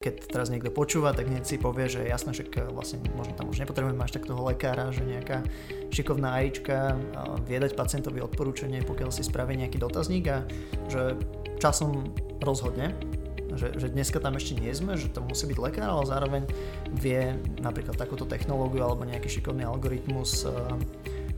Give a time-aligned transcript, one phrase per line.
[0.00, 3.60] Keď teraz niekto počúva, tak hneď si povie, že jasné, že vlastne možno tam už
[3.60, 5.44] nepotrebujeme až tak toho lekára, že nejaká
[5.92, 6.96] šikovná AIčka
[7.44, 10.48] vie dať pacientovi odporúčanie, pokiaľ si spraví nejaký dotazník a
[10.88, 11.20] že
[11.60, 12.96] časom rozhodne,
[13.52, 16.42] že, že dneska tam ešte nie sme, že to musí byť lekár, ale zároveň
[16.96, 20.48] vie napríklad takúto technológiu alebo nejaký šikovný algoritmus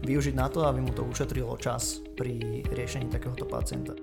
[0.07, 3.99] využiť na to, aby mu to ušetrilo čas pri riešení takéhoto pacienta.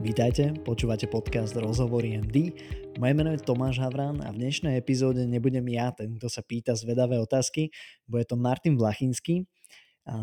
[0.00, 2.56] Vítajte, počúvate podcast Rozhovory MD.
[2.96, 6.72] Moje meno je Tomáš Havran a v dnešnej epizóde nebudem ja ten, kto sa pýta
[6.72, 7.68] zvedavé otázky,
[8.08, 9.44] bude to Martin Vlachinský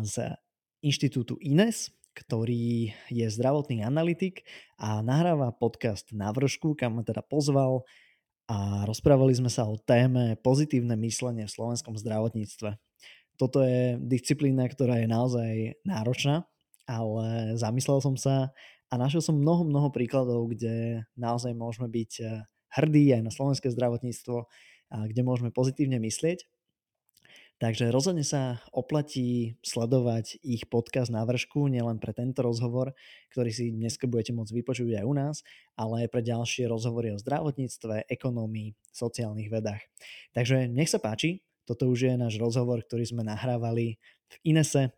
[0.02, 0.34] z
[0.82, 4.42] Inštitútu INES, ktorý je zdravotný analytik
[4.82, 7.86] a nahráva podcast na vršku, kam ma teda pozval
[8.50, 12.74] a rozprávali sme sa o téme pozitívne myslenie v slovenskom zdravotníctve.
[13.38, 15.52] Toto je disciplína, ktorá je naozaj
[15.86, 16.50] náročná,
[16.90, 18.50] ale zamyslel som sa,
[18.88, 23.72] a našiel som mnoho, mnoho príkladov, kde naozaj môžeme byť eh, hrdí aj na slovenské
[23.72, 24.44] zdravotníctvo,
[24.88, 26.48] kde môžeme pozitívne myslieť.
[27.58, 32.94] Takže rozhodne sa oplatí sledovať ich podcast na vršku, nielen pre tento rozhovor,
[33.34, 35.36] ktorý si dnes budete môcť vypočuť aj u nás,
[35.74, 39.82] ale aj pre ďalšie rozhovory o zdravotníctve, ekonomii, sociálnych vedách.
[40.38, 43.98] Takže nech sa páči, toto už je náš rozhovor, ktorý sme nahrávali
[44.30, 44.94] v Inese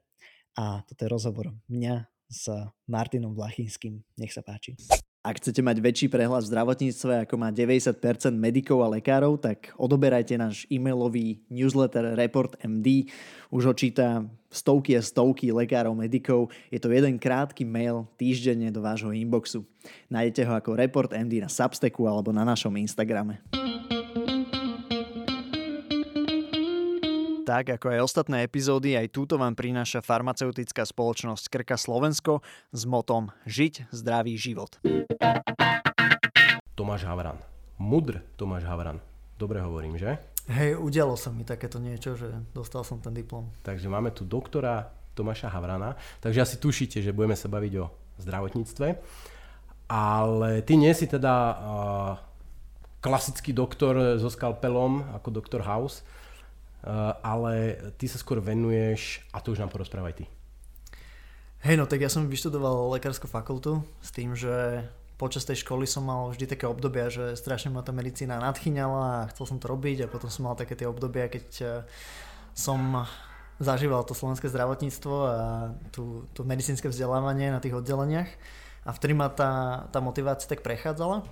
[0.52, 2.46] a toto je rozhovor mňa s
[2.86, 3.98] Martinom Vlachinským.
[4.14, 4.78] Nech sa páči.
[5.20, 8.00] Ak chcete mať väčší prehľad v zdravotníctve, ako má 90%
[8.32, 13.04] medikov a lekárov, tak odoberajte náš e-mailový newsletter Report MD.
[13.52, 16.48] Už ho číta stovky a stovky lekárov, medikov.
[16.72, 19.68] Je to jeden krátky mail týždenne do vášho inboxu.
[20.08, 23.44] Nájdete ho ako Report MD na Substacku alebo na našom Instagrame.
[27.50, 33.34] Tak ako aj ostatné epizódy, aj túto vám prináša farmaceutická spoločnosť Krka Slovensko s motom
[33.42, 34.78] Žiť zdravý život.
[36.78, 37.42] Tomáš Havran.
[37.74, 39.02] Mudr Tomáš Havran.
[39.34, 40.22] Dobre hovorím, že?
[40.46, 43.50] Hej, udialo sa mi takéto niečo, že dostal som ten diplom.
[43.66, 44.86] Takže máme tu doktora
[45.18, 45.98] Tomáša Havrana.
[46.22, 47.90] Takže asi tušíte, že budeme sa baviť o
[48.22, 48.86] zdravotníctve.
[49.90, 52.14] Ale ty nie si teda uh,
[53.02, 56.06] klasický doktor so skalpelom ako doktor House,
[57.20, 60.24] ale ty sa skôr venuješ, a to už nám porozprávaj ty.
[61.60, 64.88] Hej, no tak ja som vyštudoval lekárskú fakultu s tým, že
[65.20, 69.28] počas tej školy som mal vždy také obdobia, že strašne ma tá medicína nadchýňala a
[69.28, 71.68] chcel som to robiť a potom som mal také tie obdobia, keď eh,
[72.56, 73.04] som
[73.60, 75.36] zažíval to slovenské zdravotníctvo a
[75.92, 78.32] tú, tú medicínske vzdelávanie na tých oddeleniach
[78.88, 81.28] a vtedy ma tá, tá motivácia tak prechádzala.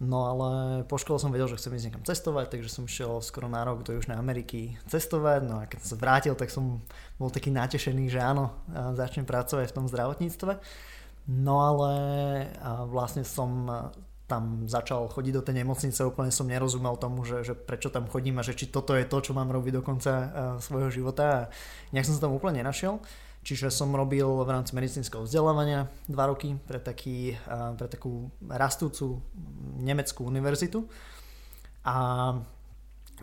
[0.00, 3.52] No ale po škole som vedel, že chcem ísť niekam cestovať, takže som šiel skoro
[3.52, 5.40] na rok do Južnej Ameriky cestovať.
[5.44, 6.80] No a keď som sa vrátil, tak som
[7.20, 8.56] bol taký natešený, že áno,
[8.96, 10.56] začnem pracovať v tom zdravotníctve.
[11.28, 11.92] No ale
[12.88, 13.68] vlastne som
[14.24, 18.40] tam začal chodiť do tej nemocnice, úplne som nerozumel tomu, že, že prečo tam chodím
[18.40, 20.32] a že či toto je to, čo mám robiť do konca
[20.64, 21.40] svojho života a
[21.92, 23.02] nejak som sa tam úplne nenašiel.
[23.40, 29.24] Čiže som robil v rámci medicínskeho vzdelávania dva roky pre, taký, pre takú rastúcu
[29.80, 30.84] nemeckú univerzitu.
[31.88, 32.36] A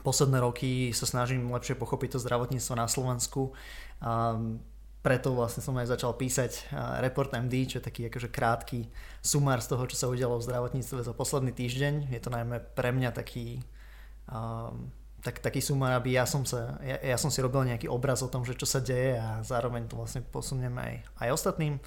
[0.01, 3.53] posledné roky sa snažím lepšie pochopiť to zdravotníctvo na Slovensku.
[4.01, 4.41] A
[5.05, 8.89] preto vlastne som aj začal písať Report MD, čo je taký akože krátky
[9.22, 12.09] sumár z toho, čo sa udialo v zdravotníctve za posledný týždeň.
[12.09, 13.61] Je to najmä pre mňa taký
[14.28, 14.89] um,
[15.28, 18.32] tak, taký sumár, aby ja som, sa, ja, ja som si robil nejaký obraz o
[18.32, 21.84] tom, že čo sa deje a zároveň to vlastne posunieme aj, aj ostatným.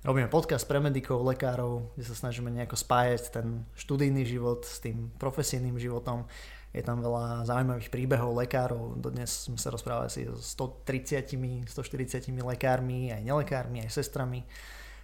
[0.00, 5.12] Robíme podcast pre medikov, lekárov, kde sa snažíme nejako spájať ten študijný život s tým
[5.20, 6.24] profesijným životom.
[6.72, 8.96] Je tam veľa zaujímavých príbehov lekárov.
[8.96, 14.48] Dodnes sme sa rozprávali asi so 130, 140 lekármi, aj nelekármi, aj sestrami,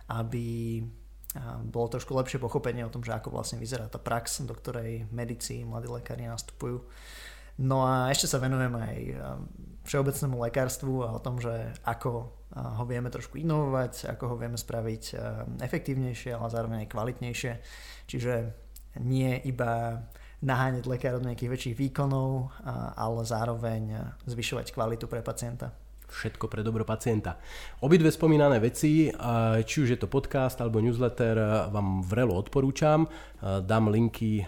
[0.09, 0.81] aby
[1.67, 5.67] bolo trošku lepšie pochopenie o tom, že ako vlastne vyzerá tá prax, do ktorej medici,
[5.67, 6.87] mladí lekári nastupujú.
[7.61, 9.47] No a ešte sa venujem aj um,
[9.87, 14.59] všeobecnému lekárstvu a o tom, že ako uh, ho vieme trošku inovovať, ako ho vieme
[14.59, 15.19] spraviť um,
[15.63, 17.53] efektívnejšie, ale zároveň aj kvalitnejšie.
[18.11, 18.35] Čiže
[19.07, 20.03] nie iba
[20.43, 26.47] naháňať lekárov do nejakých väčších výkonov, uh, ale zároveň uh, zvyšovať kvalitu pre pacienta všetko
[26.47, 27.41] pre dobro pacienta.
[27.83, 29.11] Obidve spomínané veci,
[29.65, 33.09] či už je to podcast alebo newsletter, vám vrelo odporúčam.
[33.41, 34.45] Dám linky,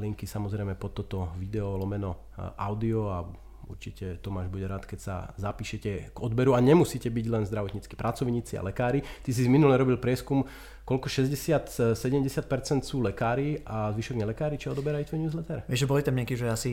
[0.00, 3.18] linky samozrejme pod toto video lomeno audio a
[3.68, 8.56] určite Tomáš bude rád, keď sa zapíšete k odberu a nemusíte byť len zdravotníckí pracovníci
[8.56, 9.04] a lekári.
[9.04, 10.48] Ty si minule robil prieskum,
[10.88, 11.12] koľko?
[11.12, 11.92] 60-70%
[12.80, 15.58] sú lekári a zvyšok nelekári, čo odoberajú tvoj newsletter?
[15.68, 16.72] Vieš, že boli tam nejakí, že asi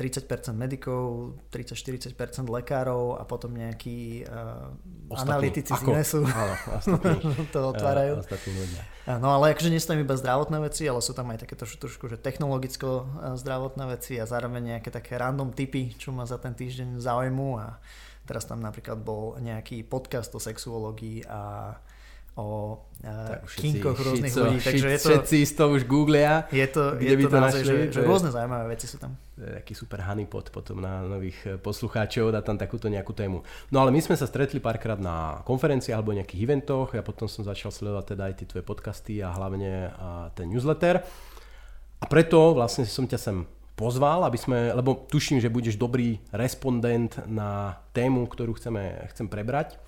[0.00, 2.16] 30% medikov, 30-40%
[2.48, 4.72] lekárov a potom nejakí uh,
[5.12, 6.24] analytici z INESu.
[6.24, 6.54] Áno,
[7.54, 8.24] to otvárajú.
[8.24, 8.82] Ostatní ľudia.
[9.20, 11.76] No ale akože nie sú tam iba zdravotné veci, ale sú tam aj také trošku,
[11.76, 13.04] trošku že technologicko
[13.36, 17.48] zdravotné veci a zároveň nejaké také random typy, čo ma za ten týždeň zaujímu.
[17.60, 17.76] A
[18.24, 21.74] teraz tam napríklad bol nejaký podcast o sexuológii a
[22.36, 24.60] o uh, kinkoch rôznych šico, ľudí.
[24.60, 26.44] Takže je to, všetci to už googlia.
[26.52, 29.16] Je to, kde je to, to naozaj, našli, že, že rôzne zaujímavé veci sú tam.
[29.40, 33.40] Taký super honeypot potom na nových eh, poslucháčov, dá tam takúto nejakú tému.
[33.72, 37.40] No ale my sme sa stretli párkrát na konferencii alebo nejakých eventoch, ja potom som
[37.40, 41.00] začal sledovať teda aj tie tvoje podcasty a hlavne a ten newsletter.
[41.96, 43.48] A preto vlastne som ťa sem
[43.80, 49.80] pozval, aby sme, lebo tuším, že budeš dobrý respondent na tému, ktorú chceme, chcem prebrať.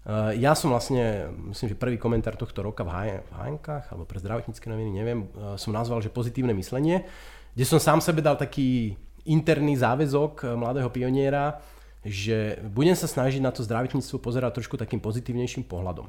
[0.00, 4.64] Eh, ja som vlastne, myslím, že prvý komentár tohto roka v HNK alebo pre zdravotnícke
[4.64, 7.04] noviny, neviem, eh, som nazval, že pozitívne myslenie,
[7.52, 8.96] kde som sám sebe dal taký
[9.28, 11.60] interný záväzok eh, mladého pioniera,
[12.00, 16.08] že budem sa snažiť na to zdravotníctvo pozerať trošku takým pozitívnejším pohľadom.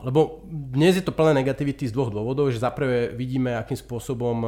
[0.00, 4.40] Lebo dnes je to plné negativity z dvoch dôvodov, že zaprvé vidíme, akým spôsobom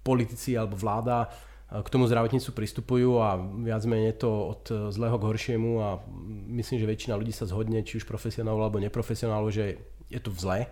[0.00, 1.28] politici alebo vláda
[1.66, 4.62] k tomu zdravotníctvu pristupujú a viac menej to od
[4.94, 5.98] zlého k horšiemu a
[6.54, 10.70] myslím, že väčšina ľudí sa zhodne, či už profesionálov alebo neprofesionálov, že je to zlé.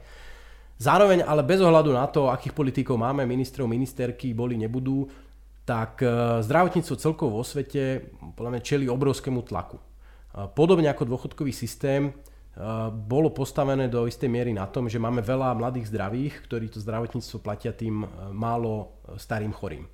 [0.79, 5.07] Zároveň ale bez ohľadu na to, akých politikov máme, ministrov, ministerky, boli, nebudú,
[5.63, 9.79] tak e, zdravotníctvo celkovo vo svete podľa mňa čeli obrovskému tlaku.
[9.79, 9.83] E,
[10.51, 12.13] podobne ako dôchodkový systém, e,
[12.91, 17.39] bolo postavené do istej miery na tom, že máme veľa mladých zdravých, ktorí to zdravotníctvo
[17.39, 18.03] platia tým
[18.35, 19.87] málo starým chorým.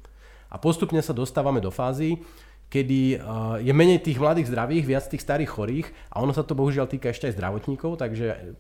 [0.51, 2.19] A postupne sa dostávame do fázy,
[2.71, 3.19] kedy
[3.67, 7.11] je menej tých mladých zdravých, viac tých starých chorých a ono sa to bohužiaľ týka
[7.11, 8.55] ešte aj zdravotníkov, takže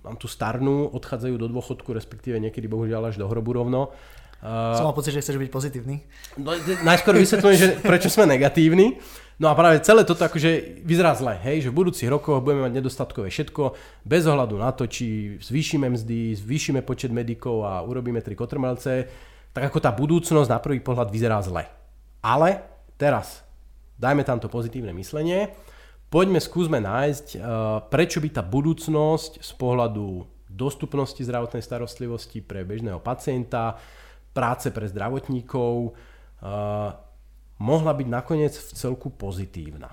[0.00, 3.92] mám tu starnú, odchádzajú do dôchodku, respektíve niekedy bohužiaľ až do hrobu rovno.
[4.40, 6.00] Som mal pocit, že chceš byť pozitívny.
[6.40, 8.96] No, najskôr vysvetľujem, že prečo sme negatívni.
[9.36, 12.80] No a práve celé toto akože vyzerá zle, hej, že v budúcich rokoch budeme mať
[12.80, 18.32] nedostatkové všetko, bez ohľadu na to, či zvýšime mzdy, zvýšime počet medikov a urobíme tri
[18.32, 19.08] kotrmelce
[19.50, 21.66] tak ako tá budúcnosť na prvý pohľad vyzerá zle.
[22.22, 22.62] Ale
[22.94, 23.42] teraz
[24.00, 25.52] dajme tam to pozitívne myslenie,
[26.08, 27.40] poďme skúsme nájsť, eh,
[27.92, 33.78] prečo by tá budúcnosť z pohľadu dostupnosti zdravotnej starostlivosti pre bežného pacienta,
[34.34, 36.90] práce pre zdravotníkov, eh,
[37.60, 39.92] mohla byť nakoniec v celku pozitívna.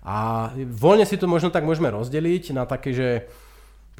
[0.00, 3.08] A voľne si to možno tak môžeme rozdeliť na také, že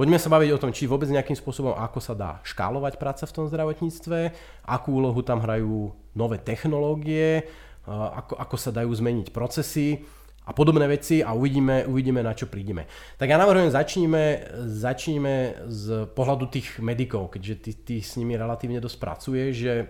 [0.01, 3.37] Poďme sa baviť o tom, či vôbec nejakým spôsobom, ako sa dá škálovať práca v
[3.37, 4.33] tom zdravotníctve,
[4.65, 7.45] akú úlohu tam hrajú nové technológie,
[7.85, 10.01] ako, ako sa dajú zmeniť procesy
[10.49, 12.89] a podobné veci a uvidíme, uvidíme na čo prídeme.
[13.21, 14.25] Tak ja navrhujem, začníme,
[14.73, 19.85] začníme z pohľadu tých medikov, keďže ty, ty s nimi relatívne dosť pracuješ, že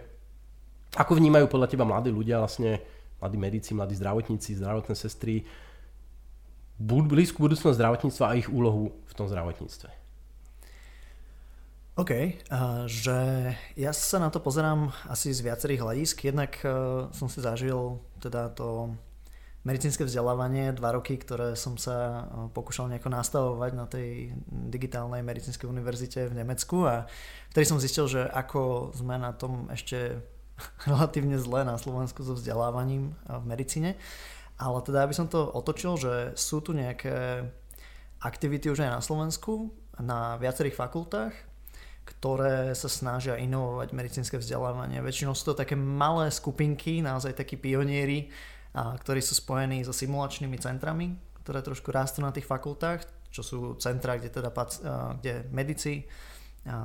[0.98, 2.82] ako vnímajú podľa teba mladí ľudia, vlastne
[3.22, 5.46] mladí medici, mladí zdravotníci, zdravotné sestry,
[6.82, 9.99] blízku budúcnosť zdravotníctva a ich úlohu v tom zdravotníctve.
[12.00, 16.32] OK, uh, že ja sa na to pozerám asi z viacerých hľadisk.
[16.32, 18.96] Jednak uh, som si zažil teda to
[19.68, 25.68] medicínske vzdelávanie, dva roky, ktoré som sa uh, pokúšal nejako nastavovať na tej digitálnej medicínskej
[25.68, 27.04] univerzite v Nemecku a
[27.52, 30.24] vtedy som zistil, že ako sme na tom ešte
[30.88, 34.00] relatívne zle na Slovensku so vzdelávaním v medicíne.
[34.56, 37.44] Ale teda, aby som to otočil, že sú tu nejaké
[38.24, 39.68] aktivity už aj na Slovensku,
[40.00, 41.49] na viacerých fakultách,
[42.16, 44.98] ktoré sa snažia inovovať medicínske vzdelávanie.
[44.98, 48.28] Väčšinou sú to také malé skupinky, naozaj takí pionieri,
[48.74, 54.18] ktorí sú spojení so simulačnými centrami, ktoré trošku rastú na tých fakultách, čo sú centra,
[54.18, 54.50] kde, teda,
[55.22, 56.06] kde medici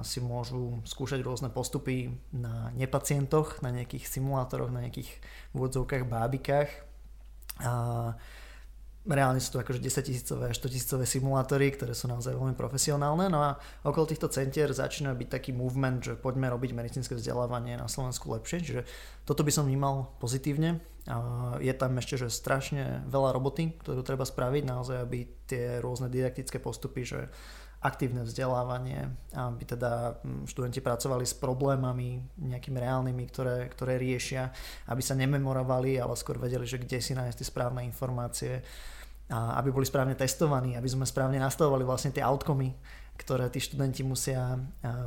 [0.08, 5.12] si môžu skúšať rôzne postupy na nepacientoch, na nejakých simulátoroch, na nejakých
[5.52, 6.70] vôdzovkách, bábikách.
[7.60, 7.74] A
[9.06, 13.30] reálne sú to akože 10 tisícové a 100 tisícové simulátory, ktoré sú naozaj veľmi profesionálne.
[13.30, 17.86] No a okolo týchto centier začína byť taký movement, že poďme robiť medicínske vzdelávanie na
[17.86, 18.58] Slovensku lepšie.
[18.66, 18.82] Čiže
[19.24, 20.82] toto by som vnímal pozitívne.
[21.62, 26.58] Je tam ešte že strašne veľa roboty, ktorú treba spraviť, naozaj aby tie rôzne didaktické
[26.58, 27.30] postupy, že
[27.86, 34.50] aktívne vzdelávanie, aby teda hm, študenti pracovali s problémami nejakými reálnymi, ktoré, ktoré riešia,
[34.90, 38.66] aby sa nememorovali, ale skôr vedeli, že kde si nájsť tie správne informácie,
[39.26, 42.70] a aby boli správne testovaní, aby sme správne nastavovali vlastne tie outcomy,
[43.18, 44.60] ktoré tí študenti musia,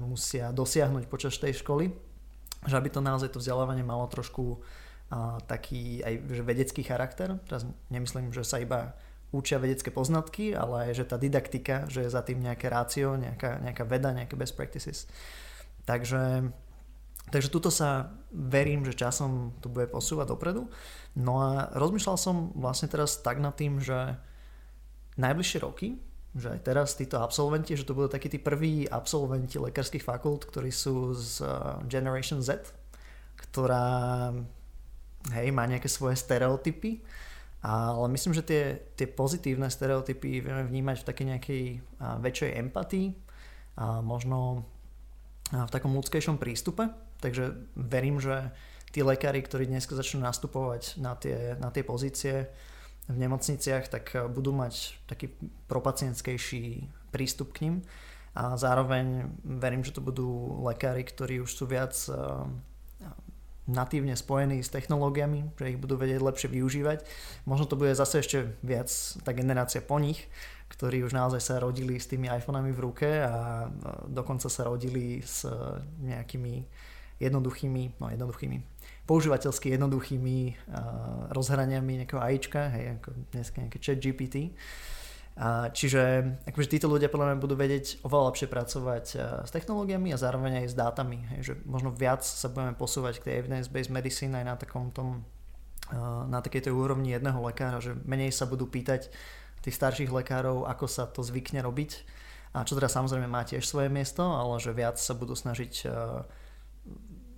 [0.02, 1.92] musia dosiahnuť počas tej školy,
[2.66, 4.58] že aby to naozaj to vzdelávanie malo trošku
[5.46, 7.38] taký aj že vedecký charakter.
[7.46, 8.98] Teraz nemyslím, že sa iba
[9.28, 13.60] učia vedecké poznatky, ale aj že tá didaktika, že je za tým nejaké rácio, nejaká,
[13.60, 15.04] nejaká veda, nejaké best practices.
[15.84, 16.48] Takže,
[17.28, 20.68] takže tuto sa verím, že časom to bude posúvať dopredu.
[21.18, 24.14] No a rozmýšľal som vlastne teraz tak nad tým, že
[25.18, 25.98] najbližšie roky,
[26.38, 30.70] že aj teraz títo absolventi, že to budú takí tí prví absolventi lekárskych fakult, ktorí
[30.70, 31.50] sú z eh,
[31.90, 32.70] Generation Z,
[33.34, 34.30] ktorá
[35.34, 37.02] hej, má nejaké svoje stereotypy
[37.58, 38.62] ale myslím, že tie,
[38.94, 41.62] tie pozitívne stereotypy vieme vnímať v takej nejakej
[41.98, 43.08] väčšej empatii
[43.74, 44.62] a možno
[45.50, 46.94] v takom ľudskejšom prístupe.
[47.18, 48.54] Takže verím, že
[48.92, 52.48] tí lekári, ktorí dnes začnú nastupovať na tie, na tie pozície
[53.08, 55.32] v nemocniciach, tak budú mať taký
[55.68, 57.74] propacientskejší prístup k ním.
[58.36, 61.96] A zároveň verím, že to budú lekári, ktorí už sú viac
[63.68, 67.04] natívne spojení s technológiami, že ich budú vedieť lepšie využívať.
[67.44, 68.88] Možno to bude zase ešte viac
[69.20, 70.24] tá generácia po nich,
[70.72, 73.68] ktorí už naozaj sa rodili s tými iPhonami v ruke a
[74.08, 75.44] dokonca sa rodili s
[76.00, 76.64] nejakými
[77.20, 78.56] jednoduchými, no jednoduchými,
[79.08, 84.52] používateľsky jednoduchými uh, rozhraniami nejakého AIčka, hej, ako dneska nejaké chat GPT.
[85.38, 89.04] A čiže akože títo ľudia podľa mňa budú vedieť oveľa lepšie pracovať
[89.46, 91.30] s technológiami a zároveň aj s dátami.
[91.30, 95.22] Hej, že možno viac sa budeme posúvať k tej evidence-based medicine aj na takom tom
[96.28, 99.08] na takej tej úrovni jedného lekára, že menej sa budú pýtať
[99.64, 102.04] tých starších lekárov, ako sa to zvykne robiť.
[102.52, 105.88] A čo teda samozrejme má tiež svoje miesto, ale že viac sa budú snažiť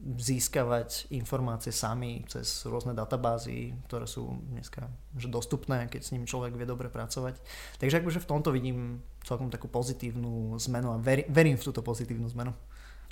[0.01, 6.57] získavať informácie sami cez rôzne databázy, ktoré sú dneska že dostupné, keď s ním človek
[6.57, 7.37] vie dobre pracovať.
[7.77, 12.33] Takže akože v tomto vidím celkom takú pozitívnu zmenu a verím, verím v túto pozitívnu
[12.33, 12.57] zmenu.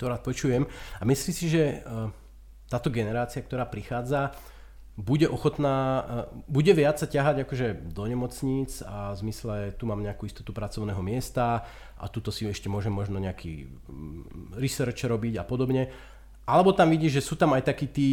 [0.01, 0.65] To rád počujem.
[0.97, 1.77] A myslíš si, že e,
[2.71, 4.33] táto generácia, ktorá prichádza,
[4.99, 6.03] bude ochotná, e,
[6.49, 10.99] bude viac sa ťahať akože do nemocníc a v zmysle tu mám nejakú istotu pracovného
[11.05, 11.63] miesta
[11.95, 15.91] a tuto si ešte môžem možno nejaký mm, research robiť a podobne
[16.49, 18.09] alebo tam vidíš, že sú tam aj takí tí,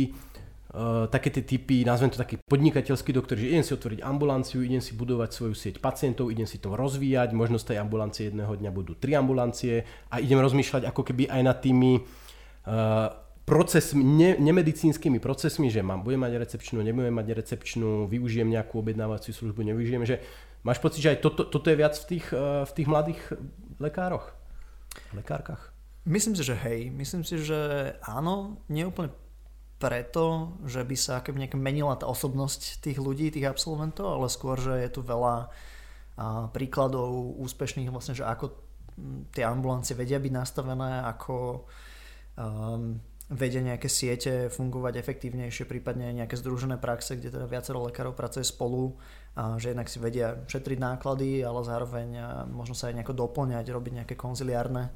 [0.77, 4.85] uh, také tie typy, nazvem to taký podnikateľský doktor, že idem si otvoriť ambulanciu, idem
[4.85, 8.71] si budovať svoju sieť pacientov, idem si to rozvíjať, možno z tej ambulancie jedného dňa
[8.77, 13.09] budú tri ambulancie a idem rozmýšľať ako keby aj nad tými uh,
[13.49, 19.33] proces, ne, nemedicínskymi procesmi, že mám, budem mať recepčnú, nebudem mať recepčnú, využijem nejakú objednávaciu
[19.33, 20.21] službu, nevyužijem, že
[20.61, 23.21] máš pocit, že aj toto, toto je viac v tých, uh, v tých mladých
[23.81, 24.35] lekároch,
[25.17, 25.76] lekárkach?
[26.07, 26.89] Myslím si, že hej.
[26.95, 28.63] Myslím si, že áno.
[28.71, 29.11] Nie úplne
[29.77, 34.57] preto, že by sa keby nejak menila tá osobnosť tých ľudí, tých absolventov, ale skôr,
[34.57, 35.51] že je tu veľa
[36.57, 38.57] príkladov úspešných vlastne, že ako
[39.37, 41.69] tie ambulancie vedia byť nastavené, ako
[42.41, 42.97] um,
[43.29, 48.97] vedia nejaké siete fungovať efektívnejšie, prípadne nejaké združené praxe, kde teda viacero lekárov pracuje spolu,
[49.37, 52.09] a že jednak si vedia šetriť náklady, ale zároveň
[52.49, 54.89] možno sa aj nejako doplňať, robiť nejaké konziliárne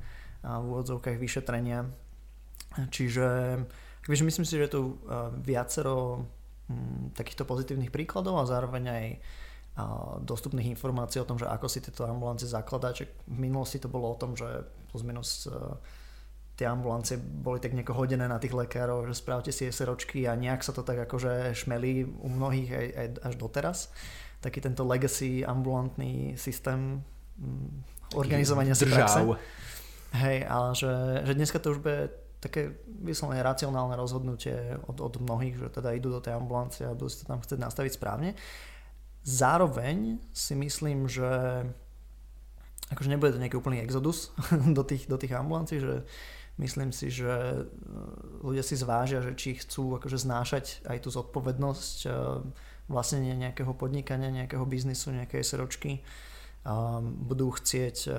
[0.45, 1.89] v úvodzovkách vyšetrenia.
[2.91, 3.27] Čiže
[4.07, 4.83] takže myslím si, že je tu
[5.45, 6.25] viacero
[6.71, 9.05] mm, takýchto pozitívnych príkladov a zároveň aj
[10.27, 13.09] dostupných informácií o tom, že ako si tieto ambulancie zakladať.
[13.29, 15.49] V minulosti to bolo o tom, že plus minus
[16.61, 20.61] tie ambulancie boli tak nejako hodené na tých lekárov, že správte si SROčky a nejak
[20.61, 23.79] sa to tak akože šmelí u mnohých aj, aj až doteraz.
[24.45, 27.01] Taký tento legacy ambulantný systém
[27.41, 29.25] mm, organizovania si praxe.
[30.11, 35.61] Hej, ale že, že dneska to už bude také vyslovene racionálne rozhodnutie od, od mnohých,
[35.61, 38.33] že teda idú do tej ambulancie a budú si to tam chcieť nastaviť správne.
[39.23, 41.29] Zároveň si myslím, že
[42.91, 44.33] akože nebude to nejaký úplný exodus
[44.77, 46.03] do tých, do tých ambulancií, že
[46.59, 47.61] myslím si, že e,
[48.41, 51.99] ľudia si zvážia, že či chcú akože znášať aj tú zodpovednosť
[52.91, 56.03] vlastne nejakého podnikania, nejakého biznisu, nejakej seročky.
[57.25, 58.13] Budú chcieť e,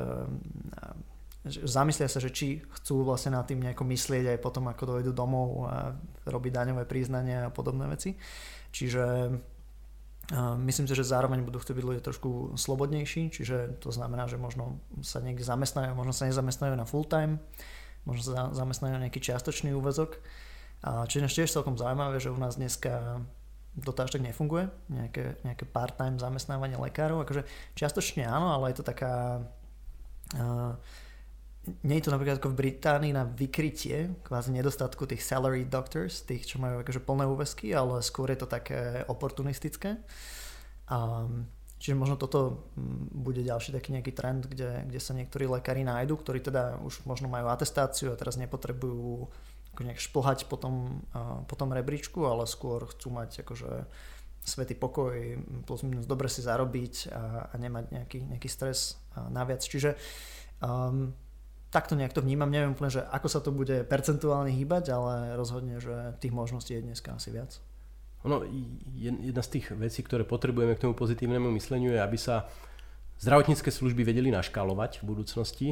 [1.45, 5.65] zamyslia sa, že či chcú vlastne nad tým nejako myslieť aj potom, ako dojdú domov
[5.65, 5.97] a
[6.29, 8.13] robiť daňové priznania a podobné veci.
[8.69, 9.33] Čiže
[10.37, 14.79] myslím si, že zároveň budú chcieť byť ľudia trošku slobodnejší, čiže to znamená, že možno
[15.01, 17.41] sa niekde zamestnajú, možno sa nezamestnajú na full time,
[18.05, 20.21] možno sa zamestnajú na nejaký čiastočný úvezok.
[20.81, 23.21] Čiže tiež celkom zaujímavé, že u nás dneska
[23.71, 28.85] to až tak nefunguje, nejaké, nejaké part-time zamestnávanie lekárov, akože čiastočne áno, ale je to
[28.87, 29.47] taká
[30.35, 30.75] uh,
[31.61, 36.49] nie je to napríklad ako v Británii na vykrytie kvázi nedostatku tých salary doctors, tých,
[36.49, 40.01] čo majú akože plné úvesky, ale skôr je to také oportunistické.
[40.89, 41.45] Um,
[41.77, 46.17] čiže možno toto mm, bude ďalší taký nejaký trend, kde, kde sa niektorí lekári nájdu,
[46.17, 49.29] ktorí teda už možno majú atestáciu a teraz nepotrebujú
[49.71, 53.85] ako nejak šplhať po tom, uh, po tom rebríčku, ale skôr chcú mať akože
[54.41, 55.13] svetý pokoj,
[55.69, 58.97] plus minus dobre si zarobiť a, a nemať nejaký, nejaký stres
[59.29, 59.61] naviac.
[59.61, 59.93] Čiže
[60.65, 61.13] um,
[61.71, 65.79] takto nejak to vnímam, neviem úplne, že ako sa to bude percentuálne hýbať, ale rozhodne,
[65.79, 67.57] že tých možností je dneska asi viac.
[68.27, 68.45] Ono,
[68.93, 72.45] jedna z tých vecí, ktoré potrebujeme k tomu pozitívnemu mysleniu je, aby sa
[73.17, 75.69] zdravotnícke služby vedeli naškálovať v budúcnosti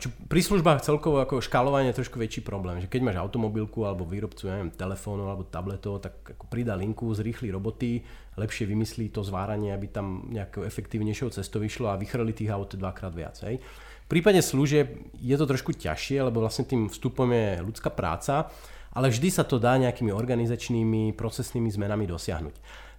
[0.00, 4.08] čo pri službách celkovo ako škálovanie je trošku väčší problém, že keď máš automobilku alebo
[4.08, 8.00] výrobcu, ja neviem, telefónov alebo tabletov, tak ako pridá linku, zrýchli roboty,
[8.40, 13.12] lepšie vymyslí to zváranie, aby tam nejakou efektívnejšou cestou vyšlo a vychrli tých aut dvakrát
[13.12, 13.36] viac.
[13.44, 13.60] Hej.
[14.08, 18.48] V prípade služieb je to trošku ťažšie, lebo vlastne tým vstupom je ľudská práca,
[18.96, 22.56] ale vždy sa to dá nejakými organizačnými, procesnými zmenami dosiahnuť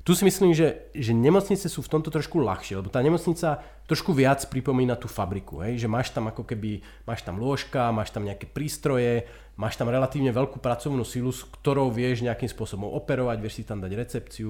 [0.09, 4.09] tu si myslím, že, že nemocnice sú v tomto trošku ľahšie, lebo tá nemocnica trošku
[4.15, 5.75] viac pripomína tú fabriku, hej?
[5.77, 10.33] že máš tam ako keby, máš tam lôžka, máš tam nejaké prístroje, máš tam relatívne
[10.33, 14.49] veľkú pracovnú silu, s ktorou vieš nejakým spôsobom operovať, vieš si tam dať recepciu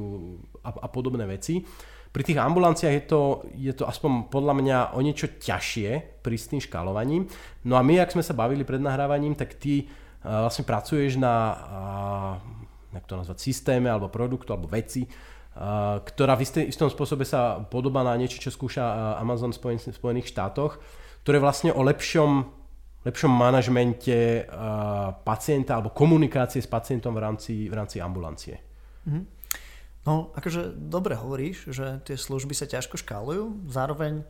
[0.63, 1.65] a, a podobné veci.
[2.09, 3.21] Pri tých ambulanciách je to,
[3.53, 7.29] je to aspoň podľa mňa o niečo ťažšie pri s tým škalovaním.
[7.65, 11.35] No a my, ak sme sa bavili pred nahrávaním, tak ty uh, vlastne pracuješ na,
[11.53, 12.33] uh,
[12.97, 15.05] jak to nazvať, systéme alebo produktu alebo veci,
[16.05, 20.79] ktorá v istom spôsobe sa podobá na niečo, čo skúša Amazon v Spojených štátoch,
[21.25, 22.47] ktoré vlastne o lepšom,
[23.03, 24.47] lepšom manažmente
[25.27, 28.55] pacienta alebo komunikácie s pacientom v rámci, v rámci ambulancie.
[29.03, 29.23] Mm-hmm.
[30.09, 34.25] No, akože dobre hovoríš, že tie služby sa ťažko škálujú, zároveň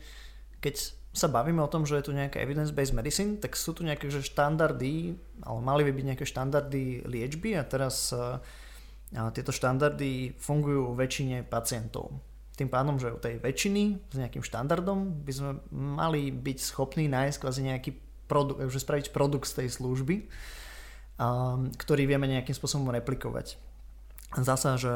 [0.59, 4.11] keď sa bavíme o tom, že je tu nejaká evidence-based medicine, tak sú tu nejaké
[4.11, 8.43] že štandardy, ale mali by byť nejaké štandardy liečby a teraz uh,
[9.15, 12.13] a tieto štandardy fungujú u väčšine pacientov.
[12.53, 17.37] Tým pádom, že u tej väčšiny s nejakým štandardom by sme mali byť schopní nájsť
[17.41, 17.91] kvázi nejaký
[18.29, 20.29] produkt, že spraviť produkt z tej služby,
[21.73, 23.68] ktorý vieme nejakým spôsobom replikovať.
[24.37, 24.93] Zasa, že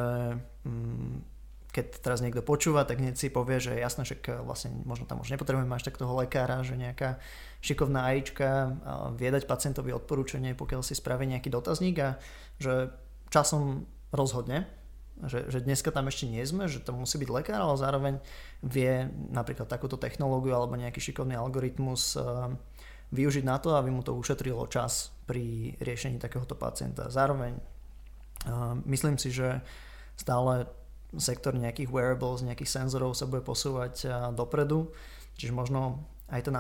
[0.66, 1.26] mm,
[1.74, 5.34] keď teraz niekto počúva, tak hneď si povie, že jasné, že vlastne možno tam už
[5.34, 7.18] nepotrebujeme až tak toho lekára, že nejaká
[7.66, 8.78] šikovná AIčka
[9.18, 12.22] vie dať pacientovi odporúčanie, pokiaľ si spraví nejaký dotazník a
[12.62, 12.94] že
[13.34, 14.70] časom rozhodne,
[15.26, 18.14] že, že dneska tam ešte nie sme, že to musí byť lekár, ale zároveň
[18.62, 22.22] vie napríklad takúto technológiu alebo nejaký šikovný algoritmus
[23.14, 27.10] využiť na to, aby mu to ušetrilo čas pri riešení takéhoto pacienta.
[27.10, 27.73] Zároveň
[28.86, 29.64] myslím si, že
[30.20, 30.68] stále
[31.14, 34.90] sektor nejakých wearables, nejakých senzorov sa bude posúvať dopredu,
[35.38, 36.02] čiže možno
[36.34, 36.56] aj ten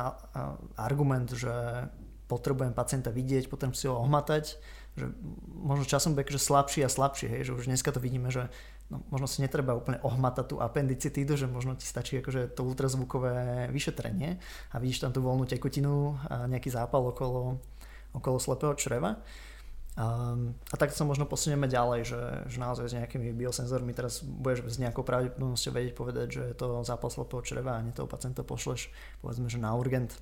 [0.78, 1.52] argument, že
[2.30, 4.58] potrebujem pacienta vidieť, potrebujem si ho ohmatať,
[4.94, 5.10] že
[5.58, 8.46] možno časom bude že slabší a slabší, hej, že už dneska to vidíme, že
[8.94, 13.68] no, možno si netreba úplne ohmatať tú appendicitídu, že možno ti stačí akože to ultrazvukové
[13.74, 14.38] vyšetrenie
[14.70, 17.58] a vidíš tam tú voľnú tekutinu a nejaký zápal okolo,
[18.14, 19.18] okolo slepého čreva.
[19.94, 20.34] A,
[20.74, 24.82] a tak sa možno posunieme ďalej, že, že naozaj s nejakými biosenzormi teraz budeš s
[24.82, 28.90] nejakou pravdepodobnosťou vedieť povedať, že je to zápal slepého čreva a nie toho pacienta pošleš
[29.22, 30.18] povedzme, že na urgent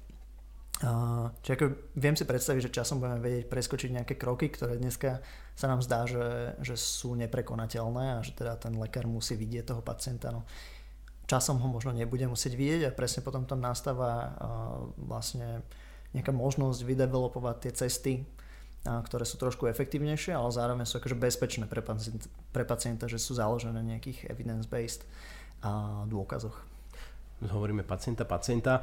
[1.46, 5.22] Čiže ako viem si predstaviť, že časom budeme vedieť preskočiť nejaké kroky, ktoré dneska
[5.54, 9.86] sa nám zdá, že, že sú neprekonateľné a že teda ten lekár musí vidieť toho
[9.86, 10.34] pacienta.
[10.34, 10.42] No,
[11.30, 14.34] časom ho možno nebude musieť vidieť a presne potom tam nastáva
[14.98, 15.62] vlastne
[16.18, 18.14] nejaká možnosť vydevelopovať tie cesty,
[18.82, 23.38] ktoré sú trošku efektívnejšie, ale zároveň sú akože bezpečné pre pacienta, pre pacienta že sú
[23.38, 25.06] založené na nejakých evidence-based
[26.10, 26.58] dôkazoch.
[27.46, 28.82] Hovoríme pacienta, pacienta.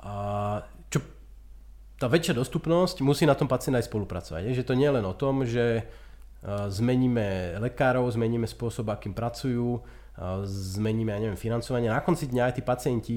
[0.00, 0.60] A
[0.92, 1.00] čo
[2.00, 4.48] tá väčšia dostupnosť musí na tom pacient aj spolupracovať.
[4.48, 5.84] Je, že to nie je len o tom, že
[6.44, 9.84] zmeníme lekárov, zmeníme spôsob, akým pracujú,
[10.48, 11.92] zmeníme, ja neviem, financovanie.
[11.92, 13.16] Na konci dňa aj tí pacienti,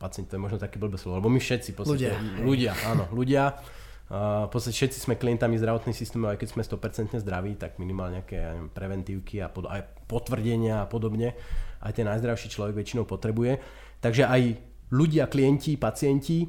[0.00, 2.40] pacienti to je možno také blbé slovo, lebo my všetci, podstate, ľudia.
[2.40, 3.60] ľudia, áno, ľudia,
[4.08, 8.40] v podstate všetci sme klientami zdravotných systémov, aj keď sme 100% zdraví, tak minimálne nejaké
[8.40, 11.36] ja neviem, preventívky a pod, aj potvrdenia a podobne.
[11.84, 13.60] Aj ten najzdravší človek väčšinou potrebuje.
[14.00, 14.56] Takže aj
[14.88, 16.48] ľudia, klienti, pacienti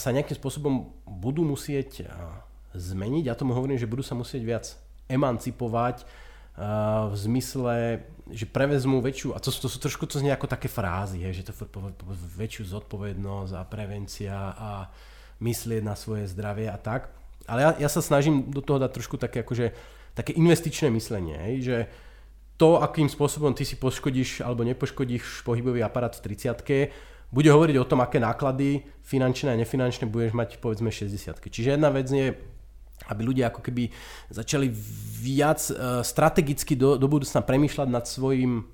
[0.00, 2.08] sa nejakým spôsobom budú musieť
[2.72, 3.28] zmeniť.
[3.28, 4.64] Ja tomu hovorím, že budú sa musieť viac
[5.04, 6.08] emancipovať
[7.10, 11.24] v zmysle, že prevezmú väčšiu, a to, to sú trošku to znie ako také frázy,
[11.28, 11.52] že to
[12.40, 14.70] väčšiu zodpovednosť a prevencia a
[15.40, 17.12] myslieť na svoje zdravie a tak.
[17.48, 19.72] Ale ja, ja sa snažím do toho dať trošku také, akože,
[20.14, 21.76] také investičné myslenie, hej, že
[22.60, 26.92] to, akým spôsobom ty si poškodíš alebo nepoškodíš pohybový aparát v 30
[27.32, 31.88] bude hovoriť o tom, aké náklady finančné a nefinančné budeš mať povedzme 60 Čiže jedna
[31.88, 32.36] vec je,
[33.08, 33.88] aby ľudia ako keby
[34.28, 34.68] začali
[35.20, 38.68] viac uh, strategicky do, do budúcna premýšľať nad svojim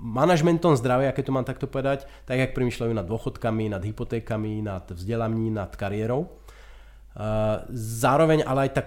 [0.00, 4.88] manažmentom zdravia, keď to mám takto povedať, tak jak premýšľajú nad dôchodkami, nad hypotékami, nad
[4.90, 6.26] vzdelaním, nad kariérou.
[7.14, 8.82] Uh, zároveň ale aj tá,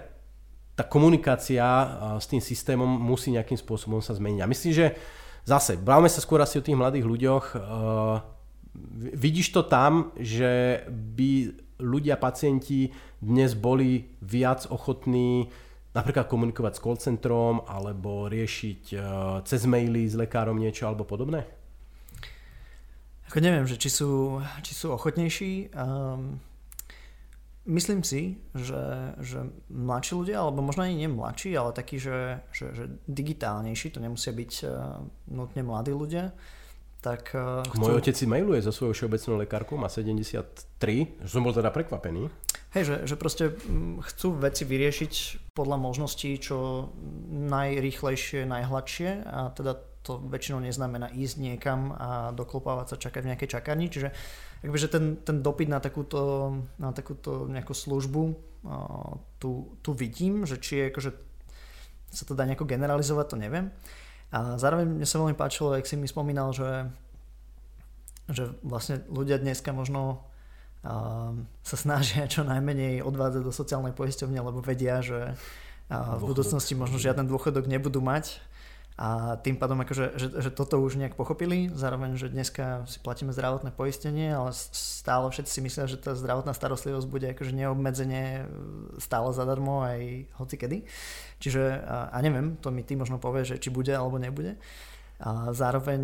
[0.76, 1.86] tá komunikácia uh,
[2.20, 4.40] s tým systémom musí nejakým spôsobom sa zmeniť.
[4.42, 4.86] A myslím, že
[5.44, 7.44] zase, bavme sa skôr asi o tých mladých ľuďoch.
[9.14, 12.90] Vidíš to tam, že by ľudia, pacienti
[13.24, 15.48] dnes boli viac ochotní
[15.94, 19.02] napríklad komunikovať s call centrom alebo riešiť uh,
[19.46, 21.46] cez maily s lekárom niečo alebo podobné?
[23.30, 25.72] Ako neviem, že či sú, či sú ochotnejší.
[25.72, 26.38] Um,
[27.64, 32.74] myslím si, že, že mladší ľudia, alebo možno ani nie mladší, ale takí, že, že,
[32.76, 36.36] že digitálnejší, to nemusia byť uh, nutne mladí ľudia,
[37.00, 37.80] tak uh, chcú...
[37.80, 42.28] Môj otec si mailuje so svojou všeobecnou lekárkou, má 73, som bol teda prekvapený.
[42.74, 45.12] Hej, že, že proste mm, chcú veci vyriešiť
[45.54, 46.90] podľa možností čo
[47.30, 53.48] najrýchlejšie, najhladšie a teda to väčšinou neznamená ísť niekam a doklopávať sa, čakať v nejakej
[53.56, 54.10] čakárni, čiže
[54.66, 58.22] akbyže ten, ten dopyt na takúto, na takúto nejakú službu
[59.38, 61.10] tu, tu vidím, že či je akože
[62.14, 63.74] sa to dá nejako generalizovať, to neviem.
[64.30, 66.90] A zároveň mne sa veľmi páčilo, jak si mi spomínal, že,
[68.30, 70.26] že vlastne ľudia dneska možno
[71.64, 77.00] sa snažia čo najmenej odvádzať do sociálnej poisťovne, lebo vedia, že uh, v budúcnosti možno
[77.00, 78.40] žiaden dôchodok nebudú mať
[78.94, 83.34] a tým pádom akože, že, že toto už nejak pochopili, zároveň, že dneska si platíme
[83.34, 88.46] zdravotné poistenie, ale stále všetci si myslia, že tá zdravotná starostlivosť bude akože neobmedzenie
[89.02, 90.78] stále zadarmo aj hoci kedy.
[91.42, 94.62] Čiže, a, a neviem, to mi ty možno povie, že či bude alebo nebude.
[95.18, 96.02] A zároveň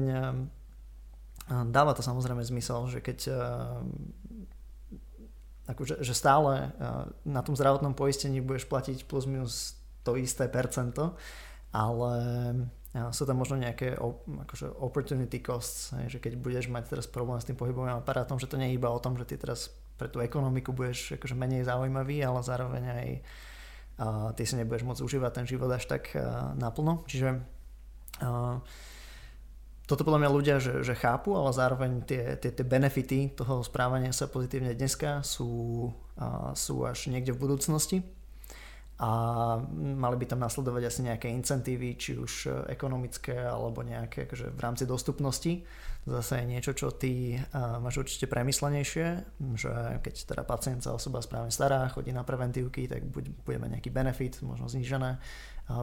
[1.51, 3.19] a dáva to samozrejme zmysel, že keď
[5.71, 6.75] akože, že stále
[7.23, 11.15] na tom zdravotnom poistení budeš platiť plus minus to isté percento,
[11.71, 12.13] ale
[13.15, 13.95] sú tam možno nejaké
[14.49, 18.59] akože opportunity costs, že keď budeš mať teraz problém s tým pohybovým aparátom, že to
[18.59, 22.25] nie je iba o tom, že ty teraz pre tú ekonomiku budeš akože menej zaujímavý,
[22.25, 23.09] ale zároveň aj
[24.01, 26.17] uh, ty si nebudeš môcť užívať ten život až tak
[26.59, 27.05] naplno.
[27.07, 27.39] Čiže
[29.91, 34.15] toto podľa mňa ľudia, že, že chápu, ale zároveň tie, tie, tie benefity toho správania
[34.15, 37.99] sa pozitívne dneska sú, uh, sú až niekde v budúcnosti
[39.01, 39.11] a
[39.97, 44.85] mali by tam nasledovať asi nejaké incentívy, či už ekonomické alebo nejaké akože v rámci
[44.85, 45.65] dostupnosti.
[46.05, 47.41] Zase je niečo, čo ty
[47.81, 49.07] máš určite premyslenejšie,
[49.57, 49.73] že
[50.05, 54.37] keď teda pacient sa osoba správne stará, chodí na preventívky, tak buď budeme nejaký benefit,
[54.45, 55.17] možno znížené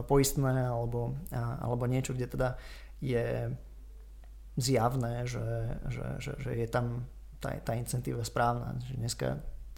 [0.06, 2.54] poistné alebo, alebo niečo, kde teda
[3.02, 3.50] je
[4.58, 7.06] zjavné, že, že, že, že je tam
[7.38, 8.74] tá, tá incentíva správna.
[8.90, 9.28] Že dneska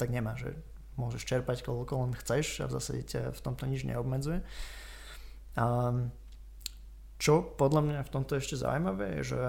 [0.01, 0.57] tak nemá, že
[0.97, 4.41] môžeš čerpať koľko len chceš a v zásade ťa v tomto nič neobmedzuje.
[5.61, 5.93] A
[7.21, 9.43] čo podľa mňa v tomto ešte zaujímavé je, že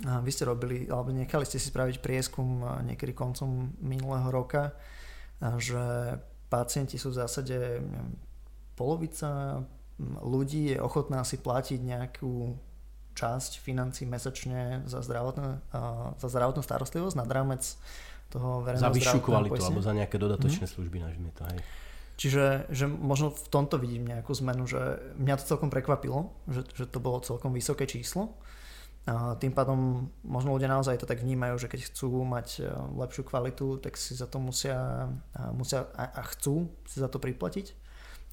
[0.00, 4.76] vy ste robili, alebo nechali ste si spraviť prieskum niekedy koncom minulého roka,
[5.60, 6.16] že
[6.48, 7.80] pacienti sú v zásade
[8.76, 9.60] polovica
[10.20, 12.52] ľudí je ochotná si platiť nejakú
[13.16, 15.64] časť financí mesačne za, zdravotné,
[16.20, 17.64] za zdravotnú starostlivosť nad rámec
[18.28, 19.72] toho verejného Za vyššiu kvalitu poistenia.
[19.72, 20.76] alebo za nejaké dodatočné mm-hmm.
[20.76, 21.42] služby, nažme to.
[21.48, 21.60] Hej.
[22.16, 26.84] Čiže že možno v tomto vidím nejakú zmenu, že mňa to celkom prekvapilo, že, že
[26.88, 28.36] to bolo celkom vysoké číslo.
[29.06, 32.60] A tým pádom možno ľudia naozaj to tak vnímajú, že keď chcú mať e,
[32.98, 35.06] lepšiu kvalitu, tak si za to musia,
[35.54, 37.86] musia a, a chcú si za to priplatiť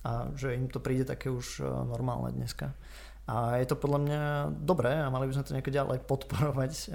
[0.03, 2.75] a že im to príde také už e, normálne dneska.
[3.23, 4.21] A je to podľa mňa
[4.67, 6.91] dobré a mali by sme to nejako ďalej podporovať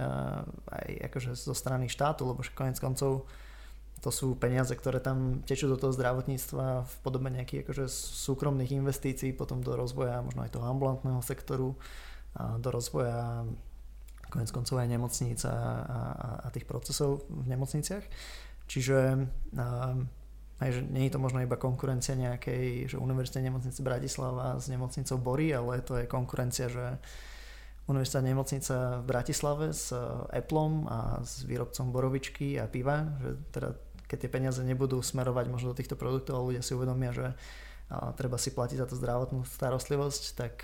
[0.68, 3.24] aj akože zo strany štátu, lebo konec koncov
[3.98, 7.90] to sú peniaze, ktoré tam tečú do toho zdravotníctva v podobe nejakých akože
[8.28, 11.74] súkromných investícií, potom do rozvoja možno aj toho ambulantného sektoru,
[12.38, 13.42] a do rozvoja
[14.28, 16.00] konec koncov aj nemocníc a, a,
[16.44, 18.04] a tých procesov v nemocniciach.
[18.68, 19.24] Čiže
[20.58, 25.16] aj, že nie je to možno iba konkurencia nejakej, že Univerzita nemocnice Bratislava s nemocnicou
[25.22, 26.98] Bory, ale to je konkurencia, že
[27.86, 29.94] Univerzita nemocnica v Bratislave s
[30.34, 33.70] Appleom a s výrobcom borovičky a piva, že teda
[34.08, 37.36] keď tie peniaze nebudú smerovať možno do týchto produktov a ľudia si uvedomia, že
[38.16, 40.54] treba si platiť za tú zdravotnú starostlivosť, tak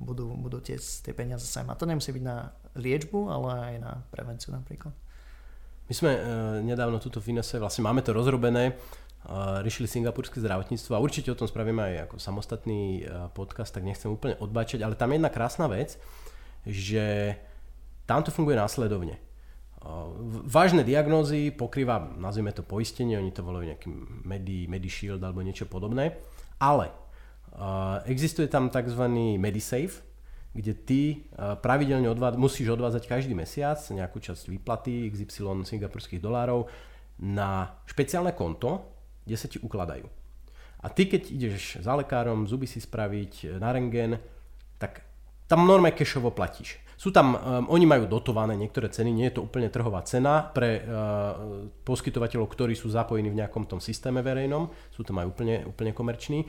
[0.00, 1.68] budú, budú tie, tie peniaze sem.
[1.68, 4.92] A to nemusí byť na liečbu, ale aj na prevenciu napríklad.
[5.90, 6.20] My sme e,
[6.64, 8.80] nedávno túto finese, vlastne máme to rozrobené,
[9.62, 14.10] riešili singapurské zdravotníctvo a určite o tom spravíme aj ako samostatný e, podcast, tak nechcem
[14.10, 15.94] úplne odbačať, ale tam je jedna krásna vec,
[16.66, 17.38] že
[18.02, 19.14] tam to funguje následovne.
[19.14, 19.20] E,
[20.42, 23.88] vážne diagnózy pokrýva, nazvime to poistenie, oni to volajú nejaký
[24.26, 26.18] Medi, MediShield alebo niečo podobné,
[26.58, 26.94] ale e,
[28.10, 29.06] existuje tam tzv.
[29.38, 30.02] MediSafe,
[30.52, 31.02] kde ty
[31.64, 36.68] pravidelne odvád- musíš odvázať každý mesiac nejakú časť výplaty XY singapurských dolárov
[37.24, 38.91] na špeciálne konto,
[39.24, 40.06] kde sa ti ukladajú.
[40.82, 44.18] A ty keď ideš za lekárom zuby si spraviť na rengen,
[44.82, 45.06] tak
[45.46, 46.82] tam normálne cashovo platíš.
[47.02, 50.86] Sú tam, um, oni majú dotované niektoré ceny, nie je to úplne trhová cena pre
[50.86, 55.90] uh, poskytovateľov, ktorí sú zapojení v nejakom tom systéme verejnom, sú tam aj úplne, úplne
[55.90, 56.46] komerční.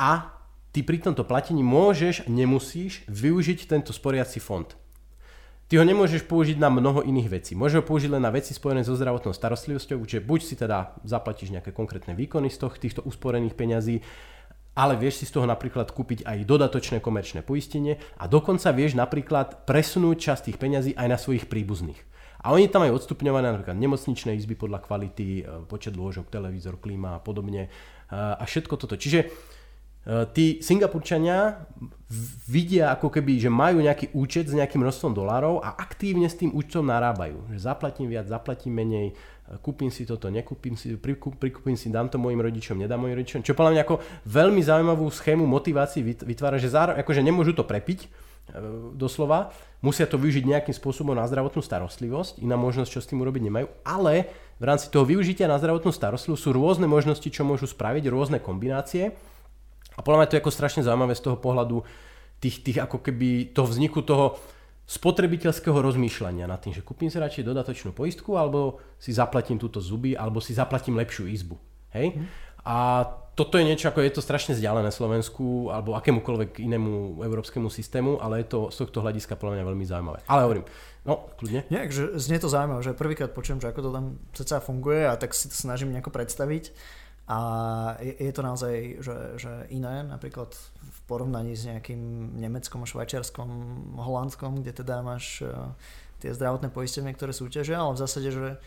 [0.00, 0.32] A
[0.72, 4.79] ty pri tomto platení môžeš, nemusíš využiť tento sporiaci fond.
[5.70, 7.54] Ty ho nemôžeš použiť na mnoho iných vecí.
[7.54, 11.54] Môžeš ho použiť len na veci spojené so zdravotnou starostlivosťou, že buď si teda zaplatíš
[11.54, 14.02] nejaké konkrétne výkony z toho, týchto usporených peňazí,
[14.74, 19.62] ale vieš si z toho napríklad kúpiť aj dodatočné komerčné poistenie a dokonca vieš napríklad
[19.62, 22.02] presunúť časť tých peňazí aj na svojich príbuzných.
[22.42, 27.14] A oni tam aj odstupňované napríklad nemocničné izby podľa kvality, e, počet lôžok, televízor, klíma
[27.14, 27.70] a podobne e,
[28.10, 28.98] a všetko toto.
[28.98, 29.30] Čiže
[30.32, 31.66] tí Singapurčania
[32.50, 36.50] vidia ako keby, že majú nejaký účet s nejakým množstvom dolárov a aktívne s tým
[36.50, 37.54] účtom narábajú.
[37.54, 39.14] Že zaplatím viac, zaplatím menej,
[39.58, 43.42] kúpim si toto, nekúpim si, prikúpim si, dám to mojim rodičom, nedám mojim rodičom.
[43.42, 48.06] Čo podľa mňa ako veľmi zaujímavú schému motivácií vytvára, že zároveň, akože nemôžu to prepiť,
[48.06, 48.08] e,
[48.94, 53.42] doslova, musia to využiť nejakým spôsobom na zdravotnú starostlivosť, iná možnosť, čo s tým urobiť
[53.50, 54.30] nemajú, ale
[54.62, 59.14] v rámci toho využitia na zdravotnú starostlivosť sú rôzne možnosti, čo môžu spraviť, rôzne kombinácie.
[59.96, 61.82] A podľa mňa to je ako strašne zaujímavé z toho pohľadu
[62.40, 64.38] tých, tých ako keby toho vzniku toho,
[64.90, 70.18] spotrebiteľského rozmýšľania nad tým, že kúpim si radšej dodatočnú poistku, alebo si zaplatím túto zuby,
[70.18, 71.54] alebo si zaplatím lepšiu izbu.
[71.94, 72.18] Hej?
[72.18, 72.26] Mm.
[72.66, 73.06] A
[73.38, 78.44] toto je niečo, ako je to strašne vzdialené Slovensku alebo akémukoľvek inému európskemu systému, ale
[78.44, 80.18] je to z tohto hľadiska podľa mňa veľmi zaujímavé.
[80.28, 80.64] Ale hovorím,
[81.08, 81.64] no, kľudne.
[81.72, 84.04] Nie, že znie to zaujímavé, že prvýkrát počujem, že ako to tam
[84.36, 86.74] ceca funguje a tak si to snažím nejako predstaviť.
[87.30, 87.38] A
[88.02, 90.50] je, je to naozaj že, že iné, napríklad
[90.82, 93.48] v porovnaní s nejakým Nemeckom, Švajčiarskom,
[94.02, 95.70] Holandskom, kde teda máš uh,
[96.18, 98.58] tie zdravotné poistenie, ktoré súťažia, ale v zásade, že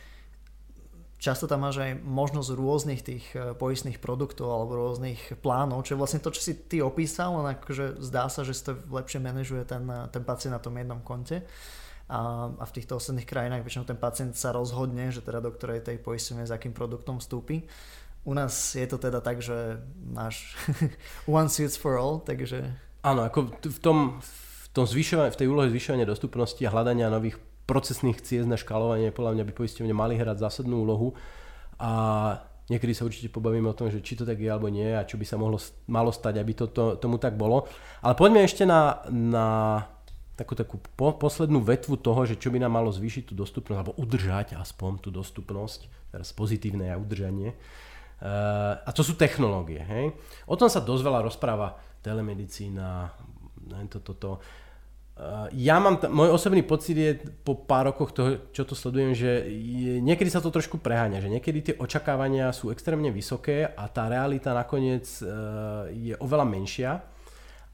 [1.20, 6.00] často tam máš aj možnosť rôznych tých uh, poistných produktov alebo rôznych plánov, čo je
[6.00, 9.68] vlastne to, čo si ty opísal, len akože zdá sa, že si to lepšie manažuje
[9.68, 11.44] ten, ten pacient na tom jednom konte.
[12.08, 15.88] A, a v týchto ostatných krajinách väčšinou ten pacient sa rozhodne, že teda do ktorej
[15.88, 17.64] tej poistenie s akým produktom vstúpi.
[18.24, 20.56] U nás je to teda tak, že máš
[21.28, 22.64] one suits for all, takže...
[23.04, 27.36] Áno, ako v tom, v, tom v tej úlohe zvyšovania dostupnosti a hľadania nových
[27.68, 31.12] procesných ciest na škálovanie, podľa mňa by poisťovne mali hrať zásadnú úlohu
[31.84, 31.92] a
[32.72, 35.20] niekedy sa určite pobavíme o tom, že či to tak je alebo nie a čo
[35.20, 35.60] by sa mohlo,
[35.92, 37.68] malo stať, aby to, to, tomu tak bolo.
[38.00, 39.48] Ale poďme ešte na, na
[40.40, 44.00] takú, takú po, poslednú vetvu toho, že čo by nám malo zvýšiť tú dostupnosť, alebo
[44.00, 47.52] udržať aspoň tú dostupnosť, teraz pozitívne a udržanie.
[47.52, 47.93] Uh,
[48.24, 49.84] a to sú technológie.
[49.84, 50.16] Hej?
[50.48, 53.12] O tom sa dosť veľa rozpráva telemedicína,
[53.92, 54.32] toto, toto.
[55.14, 57.12] Uh, ja mám, t- môj osobný pocit je
[57.46, 61.30] po pár rokoch toho, čo to sledujem, že je, niekedy sa to trošku preháňa, že
[61.30, 66.92] niekedy tie očakávania sú extrémne vysoké a tá realita nakoniec uh, je oveľa menšia.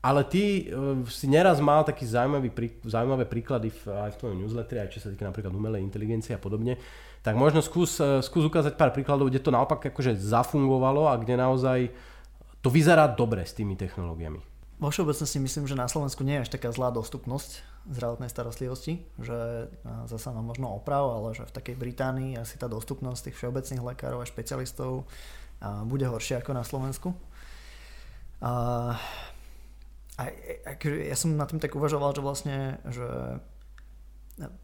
[0.04, 2.52] Ale ty uh, si neraz mal taký zaujímavý,
[2.84, 6.44] zaujímavé príklady v, aj v tvojom newsletteri, aj čo sa týka napríklad umelej inteligencie a
[6.44, 6.76] podobne,
[7.24, 11.36] tak možno skús, e, skús ukázať pár príkladov, kde to naopak akože zafungovalo a kde
[11.36, 11.80] naozaj
[12.60, 14.40] to vyzerá dobre s tými technológiami.
[14.80, 19.68] Vo všeobecnosti myslím, že na Slovensku nie je až taká zlá dostupnosť zdravotnej starostlivosti, že
[20.08, 24.24] zasa mám možno oprav, ale že v takej Británii asi tá dostupnosť tých všeobecných lekárov
[24.24, 25.04] a špecialistov
[25.84, 27.12] bude horšia ako na Slovensku.
[28.40, 28.52] A,
[30.16, 30.24] a,
[30.64, 33.08] a ja som na tým tak uvažoval, že vlastne, že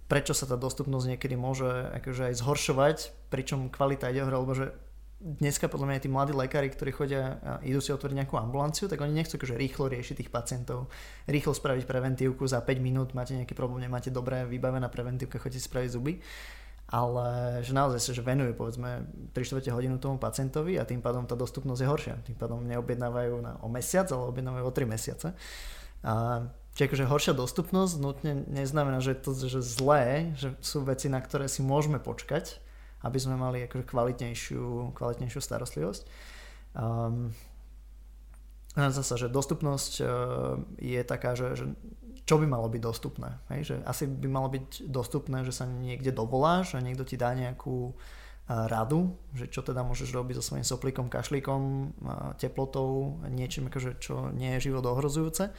[0.08, 1.68] prečo sa tá dostupnosť niekedy môže
[2.00, 4.72] akože aj zhoršovať, pričom kvalita ide hore, lebo že
[5.20, 9.02] dneska podľa mňa tí mladí lekári, ktorí chodia a idú si otvoriť nejakú ambulanciu, tak
[9.02, 10.92] oni nechcú akože rýchlo riešiť tých pacientov,
[11.26, 15.90] rýchlo spraviť preventívku za 5 minút, máte nejaký problém, nemáte dobré vybavená preventívka, chodíte spraviť
[15.92, 16.20] zuby,
[16.86, 21.34] ale že naozaj sa že venujú povedzme 3 hodinu tomu pacientovi a tým pádom tá
[21.34, 22.16] dostupnosť je horšia.
[22.22, 25.28] Tým pádom neobjednávajú na, o mesiac, ale objednávajú o 3 mesiace.
[26.06, 31.08] A Čiže akože horšia dostupnosť nutne neznamená, že je to že zlé, že sú veci,
[31.08, 32.60] na ktoré si môžeme počkať,
[33.00, 36.04] aby sme mali akože kvalitnejšiu, kvalitnejšiu starostlivosť.
[36.76, 37.32] Um,
[38.76, 40.08] zase, že dostupnosť uh,
[40.76, 41.66] je taká, že, že
[42.28, 43.40] čo by malo byť dostupné.
[43.56, 43.72] Hej?
[43.72, 47.96] Že asi by malo byť dostupné, že sa niekde dovoláš a niekto ti dá nejakú
[47.96, 51.62] uh, radu, že čo teda môžeš robiť so svojím soplíkom, kašlíkom,
[52.04, 55.56] uh, teplotou, niečím, akože, čo nie je život ohrozujúce.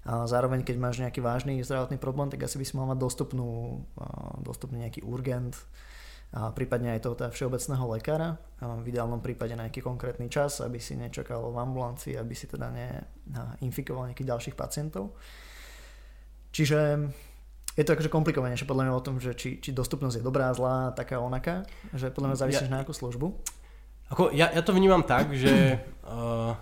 [0.00, 3.84] A zároveň, keď máš nejaký vážny zdravotný problém, tak asi by si mal mať dostupnú,
[4.40, 5.52] dostupný nejaký urgent,
[6.30, 10.78] a prípadne aj toho teda všeobecného lekára, v ideálnom prípade na nejaký konkrétny čas, aby
[10.78, 15.18] si nečakal v ambulancii, aby si teda neinfikoval nejakých ďalších pacientov.
[16.54, 17.10] Čiže
[17.74, 20.94] je to akože komplikovanejšie podľa mňa o tom, že či, či dostupnosť je dobrá, zlá,
[20.94, 21.66] taká onaká,
[21.98, 23.26] že podľa mňa závisíš ja, na akú službu.
[24.14, 26.54] Ako ja, ja to vnímam tak, že, uh,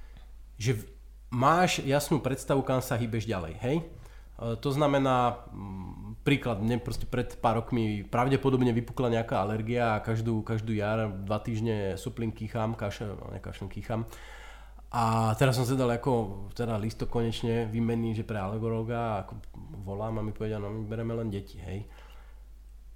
[0.60, 0.76] že
[1.34, 3.76] máš jasnú predstavu, kam sa hýbeš ďalej, hej?
[3.82, 3.84] E,
[4.62, 10.46] to znamená, mm, príklad, mne proste pred pár rokmi pravdepodobne vypukla nejaká alergia a každú,
[10.46, 14.06] každú jar, dva týždne suplín kýcham, kašel, no nekašlem kýcham.
[14.94, 19.42] A teraz som si dal ako teda listok konečne vymený, že pre alergológa ako
[19.82, 21.82] volám a mi povedia, no my bereme len deti, hej.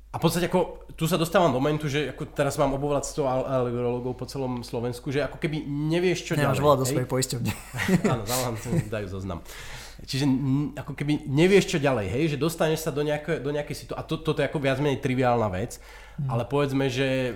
[0.08, 3.28] A v podstate ako, tu sa dostávam do momentu, že ako teraz mám obovať 100
[3.28, 6.64] alergológov po celom Slovensku, že ako keby nevieš, čo Nemáš ďalej.
[6.64, 7.52] volať do svojej poisťovne.
[8.16, 8.56] Áno, zavolám,
[8.88, 9.44] dajú zoznam.
[9.98, 10.24] Čiže
[10.80, 14.06] ako keby nevieš, čo ďalej, hej, že dostaneš sa do, nejaké, do nejakej situácie, a
[14.06, 16.30] to, toto je ako viac menej triviálna vec, hmm.
[16.30, 17.34] ale povedzme, že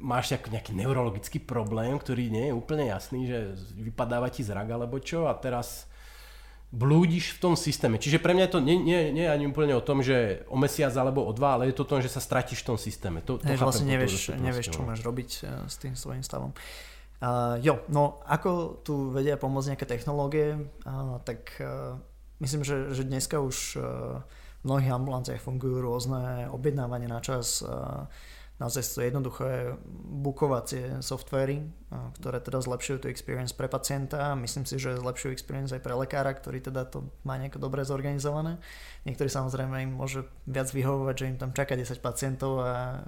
[0.00, 5.26] máš nejaký neurologický problém, ktorý nie je úplne jasný, že vypadáva ti zrak alebo čo
[5.28, 5.90] a teraz
[6.74, 8.02] blúdiš v tom systéme.
[8.02, 10.90] Čiže pre mňa to nie, nie, nie je ani úplne o tom, že o mesiac
[10.98, 13.22] alebo o dva, ale je to o tom, že sa stratíš v tom systéme.
[13.22, 16.50] To, to Hej, vlastne nevieš, nevieš, čo máš robiť uh, s tým svojím stavom.
[17.22, 21.94] Uh, jo, no ako tu vedia pomôcť nejaké technológie, uh, tak uh,
[22.42, 24.20] myslím, že, že dneska už uh,
[24.60, 28.10] v mnohých ambulanciách fungujú rôzne objednávanie na čas, uh,
[28.54, 29.74] naozaj sú jednoduché
[30.22, 31.66] bukovacie softvery,
[32.22, 34.38] ktoré teda zlepšujú tú experience pre pacienta.
[34.38, 38.62] Myslím si, že zlepšujú experience aj pre lekára, ktorý teda to má nejako dobre zorganizované.
[39.10, 43.02] Niektorí samozrejme im môže viac vyhovovať, že im tam čaká 10 pacientov a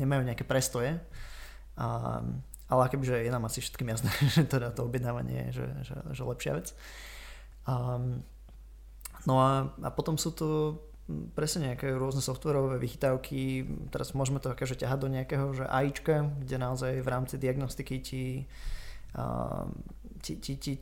[0.00, 1.04] nemajú nejaké prestoje.
[1.76, 2.20] A,
[2.72, 4.08] ale kebyže je nám asi všetkým jasné,
[4.40, 6.72] že teda to objednávanie je že, že, že lepšia vec.
[7.68, 8.00] A,
[9.28, 13.62] no a, a potom sú tu presne nejaké rôzne softwarové vychytávky,
[13.94, 18.24] teraz môžeme to akože ťahať do nejakého že AIčka, kde naozaj v rámci diagnostiky ti,
[19.14, 19.70] uh,
[20.18, 20.72] ti, ti, ti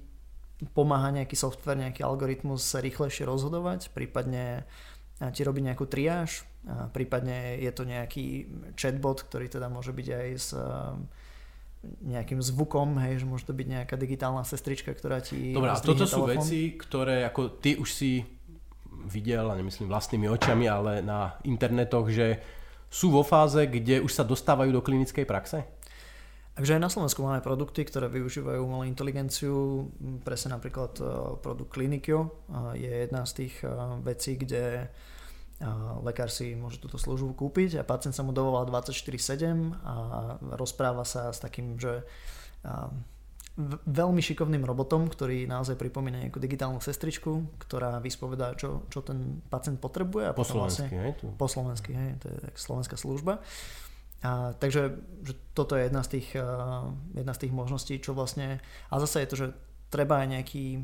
[0.72, 4.64] pomáha nejaký software, nejaký algoritmus sa rýchlejšie rozhodovať, prípadne
[5.36, 6.42] ti robí nejakú triáž,
[6.90, 10.96] prípadne je to nejaký chatbot, ktorý teda môže byť aj s uh,
[11.84, 15.52] nejakým zvukom, hej, že môže to byť nejaká digitálna sestrička, ktorá ti...
[15.52, 16.40] Dobre, a toto sú telefón.
[16.40, 18.24] veci, ktoré ako ty už si
[19.04, 22.40] videl, a nemyslím vlastnými očami, ale na internetoch, že
[22.90, 25.66] sú vo fáze, kde už sa dostávajú do klinickej praxe?
[26.54, 29.90] Takže aj na Slovensku máme produkty, ktoré využívajú umelú inteligenciu.
[30.22, 31.04] Presne napríklad e,
[31.42, 32.46] produkt Klinikio
[32.78, 33.74] je jedna z tých e,
[34.06, 35.68] vecí, kde e,
[36.06, 39.94] lekár si môže túto službu kúpiť a pacient sa mu dovolá 24-7 a
[40.54, 42.06] rozpráva sa s takým, že
[43.86, 49.78] veľmi šikovným robotom, ktorý naozaj pripomína nejakú digitálnu sestričku, ktorá vyspovedá, čo, čo ten pacient
[49.78, 50.26] potrebuje.
[50.26, 51.12] A po slovensky, vlastne, hej?
[51.22, 51.26] Tu.
[51.38, 53.38] Po slovensky, hej, to je slovenská služba.
[54.26, 58.58] A, takže že toto je jedna z, tých, uh, jedna z tých možností, čo vlastne...
[58.90, 59.46] A zase je to, že
[59.86, 60.82] treba aj nejaký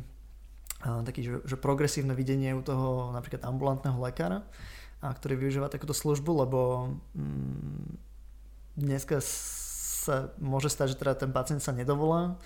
[0.87, 4.47] uh, taký, že, že progresívne videnie u toho napríklad ambulantného lekára,
[5.03, 6.61] a ktorý využíva takúto službu, lebo
[7.19, 7.99] mm,
[8.79, 12.39] dneska sa môže stať, že teda ten pacient sa nedovolá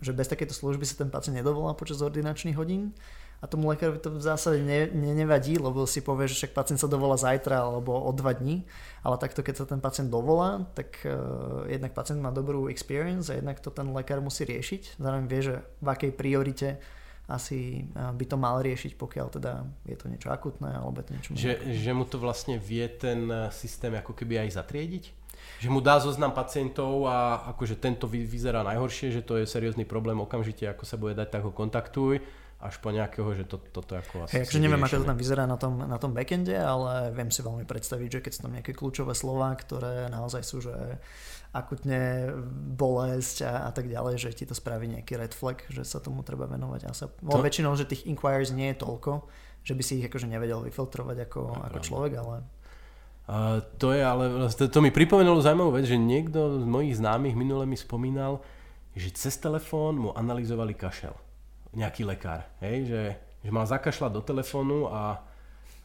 [0.00, 2.96] že bez takéto služby sa ten pacient nedovolá počas ordinačných hodín
[3.40, 6.80] a tomu lekárovi to v zásade ne, ne, nevadí, lebo si povie, že však pacient
[6.80, 8.64] sa dovolá zajtra alebo o dva dní,
[9.04, 13.36] ale takto keď sa ten pacient dovolá, tak uh, jednak pacient má dobrú experience a
[13.36, 14.96] jednak to ten lekár musí riešiť.
[14.96, 15.54] Zároveň vie, že
[15.84, 16.80] v akej priorite
[17.26, 21.30] asi by to mal riešiť, pokiaľ teda je to niečo akutné alebo je to niečo...
[21.34, 25.04] Že, že mu to vlastne vie ten systém ako keby aj zatriediť?
[25.60, 30.20] Že mu dá zoznam pacientov a akože tento vyzerá najhoršie, že to je seriózny problém
[30.20, 32.20] okamžite, ako sa bude dať, tak ho kontaktuj
[32.56, 34.32] až po nejakého, že to, toto ako asi...
[34.32, 37.44] Hey, akože neviem, ako to tam vyzerá na tom, na tom backende, ale viem si
[37.44, 40.72] veľmi predstaviť, že keď sú tam nejaké kľúčové slova, ktoré naozaj sú, že
[41.52, 42.32] akutne
[42.76, 46.24] bolesť a, a tak ďalej, že ti to spraví nejaký red flag, že sa tomu
[46.24, 46.80] treba venovať.
[46.88, 47.36] A sa, to...
[47.44, 49.28] väčšinou, že tých inquiries nie je toľko,
[49.60, 52.36] že by si ich akože nevedel vyfiltrovať ako, ako človek, ale
[53.26, 57.34] Uh, to je ale, to, to mi pripomenulo zaujímavú vec, že niekto z mojich známych
[57.34, 58.38] minule mi spomínal,
[58.94, 61.10] že cez telefón mu analyzovali kašel.
[61.74, 63.02] Nejaký lekár, hej, že,
[63.42, 65.26] že mal zakašľať do telefónu a,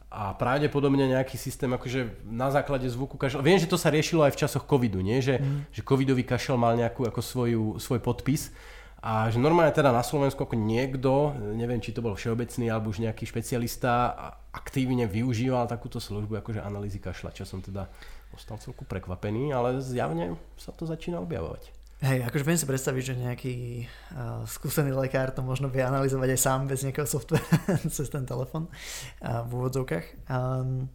[0.06, 3.42] a pravdepodobne nejaký systém akože na základe zvuku kašel.
[3.42, 5.18] Viem, že to sa riešilo aj v časoch covidu, nie?
[5.18, 5.60] Že, mm.
[5.74, 8.54] že covidový kašel mal nejakú ako svoju, svoj podpis
[9.02, 13.02] a že normálne teda na Slovensku ako niekto, neviem či to bol všeobecný alebo už
[13.02, 14.14] nejaký špecialista,
[14.54, 17.90] aktívne využíval takúto službu akože analýzy kašla, čo som teda
[18.30, 21.82] ostal celku prekvapený, ale zjavne sa to začína objavovať.
[22.02, 23.54] Hej, akože viem si predstaviť, že nejaký
[23.86, 28.66] uh, skúsený lekár to možno vie analyzovať aj sám bez nejakého softvera cez ten telefon
[28.70, 30.30] uh, v úvodzovkách.
[30.30, 30.90] Um,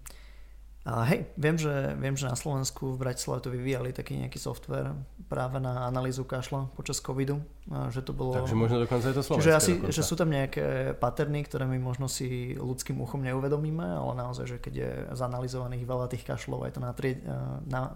[0.88, 4.96] a hej, viem že, viem, že na Slovensku v Bratislave to vyvíjali taký nejaký software
[5.28, 7.44] práve na analýzu kašla počas covidu.
[7.68, 8.32] Že to bolo...
[8.40, 9.44] Takže možno dokonca je to slovenské.
[9.44, 9.92] Čiže asi, dokonca.
[9.92, 14.58] že sú tam nejaké paterny, ktoré my možno si ľudským uchom neuvedomíme, ale naozaj, že
[14.64, 17.20] keď je zanalizovaných veľa tých kašlov, je to na, tri,
[17.68, 17.92] na,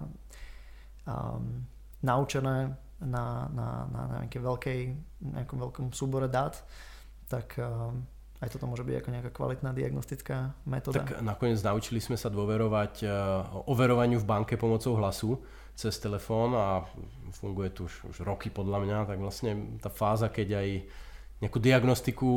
[1.07, 1.63] um,
[2.03, 4.79] naučené na, na, na, na nejakej veľkej,
[5.31, 6.59] nejakom veľkom súbore dát,
[7.31, 7.55] tak
[8.41, 11.05] aj toto môže byť ako nejaká kvalitná diagnostická metóda.
[11.05, 13.05] Tak nakoniec naučili sme sa dôverovať
[13.69, 15.37] overovaniu v banke pomocou hlasu
[15.77, 16.83] cez telefón a
[17.37, 20.67] funguje tu už, už roky podľa mňa, tak vlastne tá fáza, keď aj
[21.41, 22.29] nejakú diagnostiku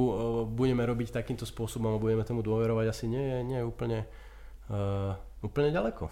[0.49, 4.09] budeme robiť takýmto spôsobom a budeme tomu dôverovať, asi nie je, nie je úplne,
[4.73, 5.13] uh,
[5.45, 6.09] úplne ďaleko.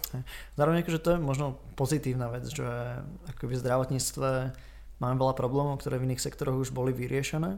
[0.53, 2.69] Zároveň akože to je možno pozitívna vec, že
[3.33, 4.29] ako v zdravotníctve
[5.01, 7.57] máme veľa problémov, ktoré v iných sektoroch už boli vyriešené,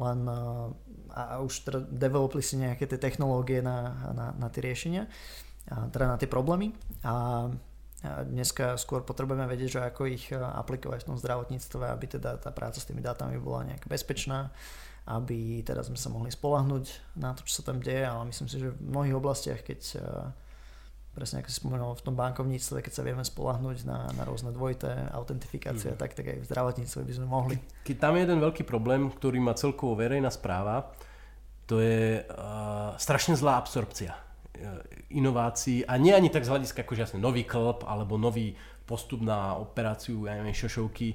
[0.00, 0.72] len uh,
[1.16, 5.08] a už teda developli si nejaké tie technológie na, na, na tie riešenia,
[5.72, 7.48] a teda na tie problémy a
[8.04, 12.52] Dneska skôr potrebujeme vedieť, že ako ich e, aplikovať v tom zdravotníctve, aby teda tá
[12.52, 14.52] práca s tými dátami bola nejak bezpečná,
[15.08, 18.60] aby teda sme sa mohli spolahnuť na to, čo sa tam deje, ale myslím si,
[18.60, 19.98] že v mnohých oblastiach, keď e,
[21.16, 25.08] presne ako si spomenul v tom bankovníctve, keď sa vieme spolahnuť na, na rôzne dvojité
[25.16, 25.98] autentifikácie, mm.
[25.98, 27.56] tak, tak aj v zdravotníctve by sme mohli.
[27.88, 30.92] Keď tam je jeden veľký problém, ktorý má celkovo verejná správa,
[31.66, 34.14] to je uh, strašne zlá absorpcia
[35.10, 38.56] inovácií a nie ani tak z hľadiska akože jasne nový klb alebo nový
[38.86, 41.14] postup na operáciu, ja neviem, šošovky,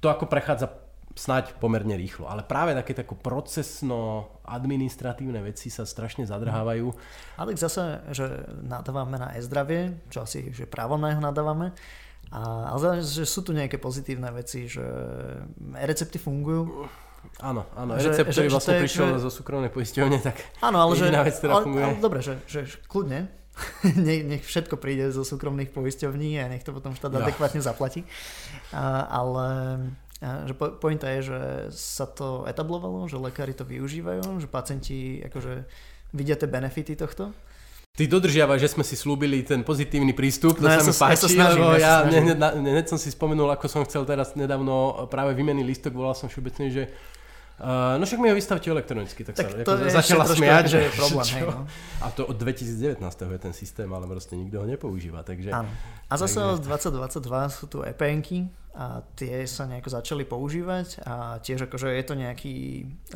[0.00, 0.68] to ako prechádza
[1.16, 2.28] snať pomerne rýchlo.
[2.28, 6.92] Ale práve také tako procesno-administratívne veci sa strašne zadrhávajú.
[7.40, 11.72] Ale zase, že nadávame na e-zdravie, čo asi že právo na jeho nadávame,
[12.28, 14.84] a, ale že sú tu nejaké pozitívne veci, že
[15.72, 16.84] recepty fungujú,
[17.42, 19.28] Áno, áno, že, recept, ktorý vlastne prišiel že...
[19.28, 21.82] zo súkromnej poisťovne, tak áno, ale že, vec, ktorá ale, funguje.
[21.84, 23.28] Ale, dobre, že, že kľudne,
[24.06, 27.24] nech, nech všetko príde zo súkromných poisťovní a nech to potom štát no.
[27.24, 28.04] adekvátne zaplatí.
[28.72, 29.46] A, ale
[30.20, 31.40] a, že po, pointa je, že
[31.72, 35.64] sa to etablovalo, že lekári to využívajú, že pacienti akože
[36.12, 37.32] vidia tie benefity tohto.
[37.96, 41.32] Ty dodržiavaš, že sme si slúbili ten pozitívny prístup, to no, sa ja mi páči,
[41.32, 45.08] ja, snažím, lebo ja, ja ne, ne, som si spomenul, ako som chcel teraz nedávno
[45.08, 46.92] práve vymený listok, volal som všeobecne, že
[47.56, 50.78] Uh, no však mi ho vystavte elektronicky, tak, tak sa to ako začala smiať, že
[50.84, 51.26] je problém.
[51.40, 51.64] Hej, no.
[52.04, 55.24] A to od 2019 je ten systém, ale proste nikto ho nepoužíva.
[55.24, 55.72] Takže, Áno.
[56.04, 56.52] A zase takže...
[56.52, 62.04] od 2022 sú tu EPNky a tie sa nejako začali používať a tiež akože je
[62.04, 62.54] to nejaký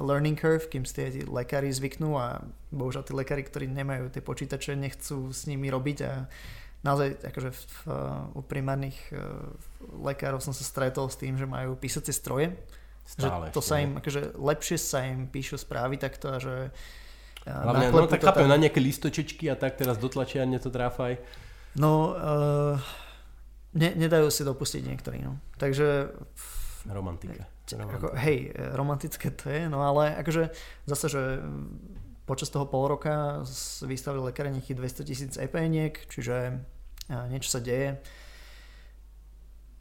[0.01, 2.41] learning curve, kým si tie lekári zvyknú a
[2.73, 6.25] bohužiaľ tí lekári, ktorí nemajú tie počítače, nechcú s nimi robiť a
[6.81, 7.81] naozaj akože v, v,
[8.33, 9.53] u primárnych uh,
[10.01, 12.57] lekárov som sa stretol s tým, že majú písacie stroje,
[13.11, 16.71] Stále že to ešte, sa im, akože lepšie sa im píšu správy takto a že
[17.49, 18.53] Hlavne, no tak chápem, tam...
[18.53, 21.17] na nejaké listočečky a tak teraz dotlačia, to tráfaj.
[21.73, 22.77] No, uh,
[23.73, 25.41] ne, nedajú si dopustiť niektorí, no.
[25.57, 26.13] Takže...
[26.85, 27.49] Romantika.
[27.73, 27.97] Romantika.
[27.97, 30.53] Ako, hej, romantické to je, no ale akože
[30.85, 31.23] zase, že
[32.29, 33.41] počas toho pol roka
[33.89, 36.61] vystavili lekári nejakých 200 tisíc EPNiek, čiže
[37.33, 37.99] niečo sa deje.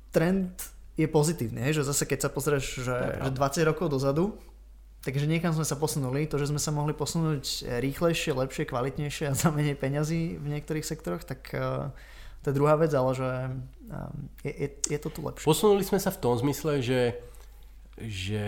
[0.10, 4.36] Trend je pozitívne, že zase keď sa pozrieš, že, že 20 rokov dozadu,
[5.08, 9.34] takže niekam sme sa posunuli, to, že sme sa mohli posunúť rýchlejšie, lepšie, kvalitnejšie a
[9.34, 11.88] za menej peňazí v niektorých sektoroch, tak uh,
[12.44, 15.48] to je druhá vec, ale že um, je, je, je to tu lepšie.
[15.48, 17.16] Posunuli sme sa v tom zmysle, že,
[17.96, 18.44] že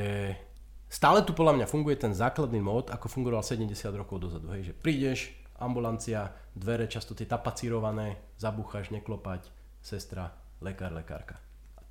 [0.92, 4.52] stále tu podľa mňa funguje ten základný mód, ako fungoval 70 rokov dozadu.
[4.52, 5.20] Hej, že prídeš,
[5.56, 9.48] ambulancia, dvere často tie tapacírované, zabúchaš, neklopať,
[9.80, 11.40] sestra, lekár, lekárka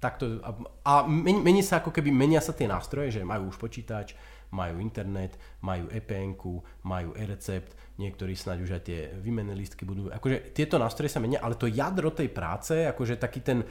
[0.01, 0.51] takto, a,
[0.83, 4.17] a mení sa ako keby, menia sa tie nástroje, že majú už počítač,
[4.51, 6.35] majú internet, majú EPN,
[6.83, 11.39] majú e-recept, niektorí snáď už aj tie výmenné listky budú, akože tieto nástroje sa menia,
[11.45, 13.63] ale to jadro tej práce, akože taký ten,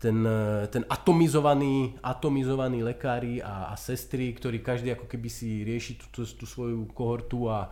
[0.00, 0.16] ten,
[0.72, 6.20] ten atomizovaný, atomizovaný lekári a, a sestry, ktorí každý ako keby si rieši tú, tú,
[6.24, 7.68] tú svoju kohortu a,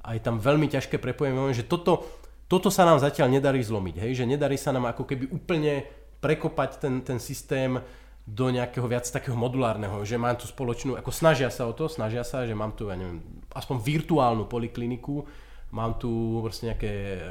[0.00, 2.08] a je tam veľmi ťažké prepojenie, že toto,
[2.48, 4.12] toto sa nám zatiaľ nedarí zlomiť, hej?
[4.18, 7.76] že nedarí sa nám ako keby úplne prekopať ten, ten systém
[8.24, 12.24] do nejakého viac takého modulárneho, že mám tu spoločnú, ako snažia sa o to, snažia
[12.24, 13.20] sa, že mám tu, ja neviem,
[13.52, 15.28] aspoň virtuálnu polikliniku,
[15.76, 17.22] mám tu proste nejaké e,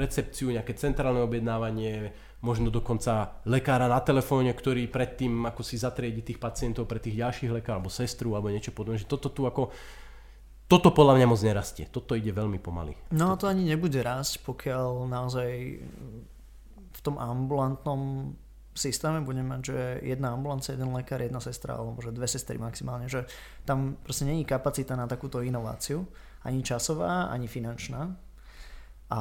[0.00, 6.40] recepciu, nejaké centrálne objednávanie, možno dokonca lekára na telefóne, ktorý predtým ako si zatriedi tých
[6.40, 9.68] pacientov pre tých ďalších lekárov, alebo sestru, alebo niečo podobné, že toto tu ako
[10.66, 11.86] toto podľa mňa moc nerastie.
[11.86, 13.14] Toto ide veľmi pomaly.
[13.14, 15.78] No to ani nebude rásť, pokiaľ naozaj
[17.06, 18.34] tom ambulantnom
[18.76, 23.08] systéme budeme mať, že jedna ambulancia, jeden lekár, jedna sestra, alebo že dve sestry maximálne,
[23.08, 23.24] že
[23.64, 26.04] tam proste není kapacita na takúto inováciu,
[26.44, 28.12] ani časová, ani finančná.
[29.08, 29.20] A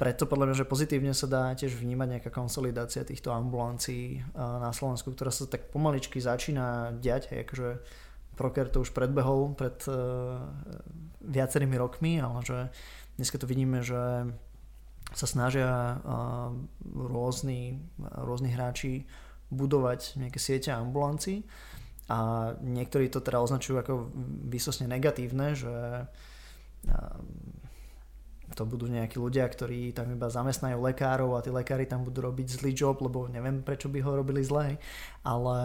[0.00, 5.12] preto podľa mňa, že pozitívne sa dá tiež vnímať nejaká konsolidácia týchto ambulancií na Slovensku,
[5.12, 7.68] ktorá sa tak pomaličky začína diať, akože
[8.32, 10.40] Proker to už predbehol pred uh,
[11.20, 12.58] viacerými rokmi, ale že
[13.20, 14.32] dneska to vidíme, že
[15.12, 16.00] sa snažia
[16.92, 19.04] rôzni, rôzni hráči
[19.52, 21.44] budovať nejaké siete ambulancií
[22.08, 23.92] a niektorí to teda označujú ako
[24.48, 26.08] výsosne negatívne, že
[28.52, 32.60] to budú nejakí ľudia, ktorí tam iba zamestnajú lekárov a tí lekári tam budú robiť
[32.60, 34.76] zlý job, lebo neviem prečo by ho robili zle,
[35.24, 35.56] ale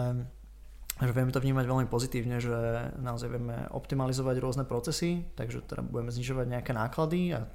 [0.98, 2.56] že vieme to vnímať veľmi pozitívne, že
[2.98, 7.46] naozaj vieme optimalizovať rôzne procesy, takže teda budeme znižovať nejaké náklady a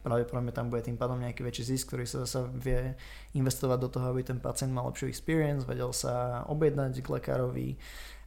[0.00, 2.96] pravdepodobne tam bude tým pádom nejaký väčší zisk, ktorý sa zase vie
[3.36, 7.68] investovať do toho, aby ten pacient mal lepšiu experience, vedel sa objednať k lekárovi,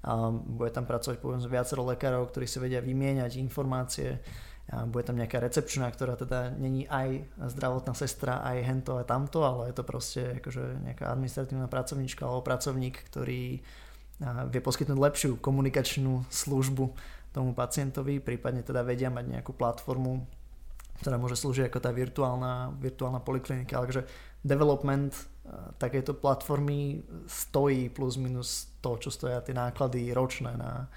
[0.04, 4.20] a bude tam pracovať povedzme viacero lekárov, ktorí si vedia vymieňať informácie,
[4.72, 9.44] a bude tam nejaká recepčná, ktorá teda není aj zdravotná sestra, aj hento a tamto,
[9.44, 13.60] ale je to proste akože nejaká administratívna pracovníčka alebo pracovník, ktorý
[14.24, 16.96] vie poskytnúť lepšiu komunikačnú službu
[17.36, 20.24] tomu pacientovi, prípadne teda vedia mať nejakú platformu,
[21.04, 23.84] ktorá môže slúžiť ako tá virtuálna, virtuálna poliklinika.
[23.84, 24.08] Takže
[24.42, 25.34] development
[25.76, 30.88] takéto platformy stojí plus minus to, čo stoja tie náklady ročné na,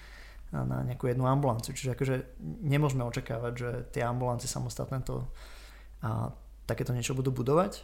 [0.55, 1.75] na nejakú jednu ambulanciu.
[1.75, 2.17] Čiže akože
[2.63, 5.27] nemôžeme očakávať, že tie ambulancie samostatné to
[6.03, 6.31] a,
[6.71, 7.83] takéto niečo budú budovať.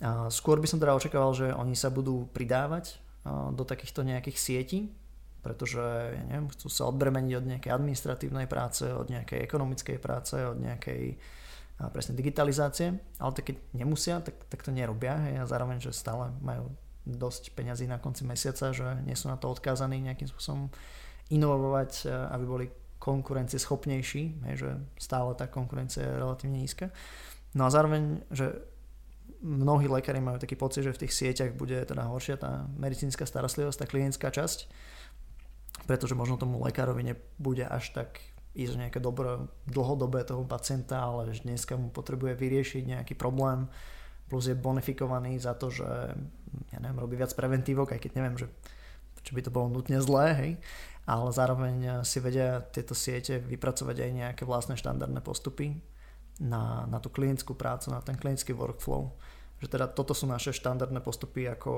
[0.00, 4.38] A skôr by som teda očakával, že oni sa budú pridávať a, do takýchto nejakých
[4.38, 4.80] sietí,
[5.42, 5.82] pretože
[6.14, 11.18] ja neviem, chcú sa odbremeniť od nejakej administratívnej práce, od nejakej ekonomickej práce, od nejakej
[11.88, 16.28] presne digitalizácie, ale tak keď nemusia, tak, tak to nerobia hej, a zároveň, že stále
[16.44, 16.68] majú
[17.08, 20.68] dosť peňazí na konci mesiaca, že nie sú na to odkázaní nejakým spôsobom
[21.32, 22.66] inovovať, e, aby boli
[23.56, 26.92] schopnejší, že stále tá konkurencia je relatívne nízka.
[27.56, 28.60] No a zároveň, že
[29.40, 33.78] mnohí lekári majú taký pocit, že v tých sieťach bude teda horšia tá medicínska starostlivosť,
[33.80, 34.68] tá klinická časť,
[35.88, 38.20] pretože možno tomu lekárovi nebude až tak
[38.54, 43.70] ísť nejaké dobro, dlhodobé toho pacienta, ale že dneska mu potrebuje vyriešiť nejaký problém,
[44.26, 45.86] plus je bonifikovaný za to, že
[46.70, 48.46] ja neviem, robí viac preventívok, aj keď neviem, že
[49.22, 50.52] či by to bolo nutne zlé, hej,
[51.06, 55.78] ale zároveň si vedia tieto siete vypracovať aj nejaké vlastné štandardné postupy
[56.40, 59.12] na, na tú klinickú prácu, na ten klinický workflow.
[59.60, 61.72] Že teda toto sú naše štandardné postupy, ako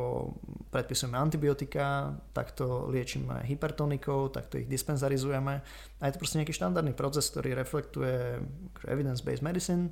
[0.70, 5.54] predpisujeme antibiotika, takto liečíme hypertonikou, takto ich dispenzarizujeme.
[5.98, 8.38] A je to proste nejaký štandardný proces, ktorý reflektuje
[8.86, 9.90] evidence-based medicine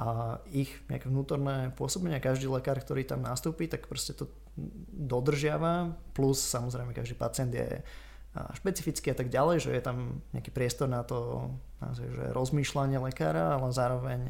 [0.00, 2.24] a ich nejaké vnútorné pôsobenie.
[2.24, 4.32] Každý lekár, ktorý tam nastúpi, tak proste to
[4.96, 7.84] dodržiava, plus samozrejme každý pacient je
[8.56, 11.48] špecificky a tak ďalej, že je tam nejaký priestor na to
[11.92, 14.20] že rozmýšľanie lekára, ale zároveň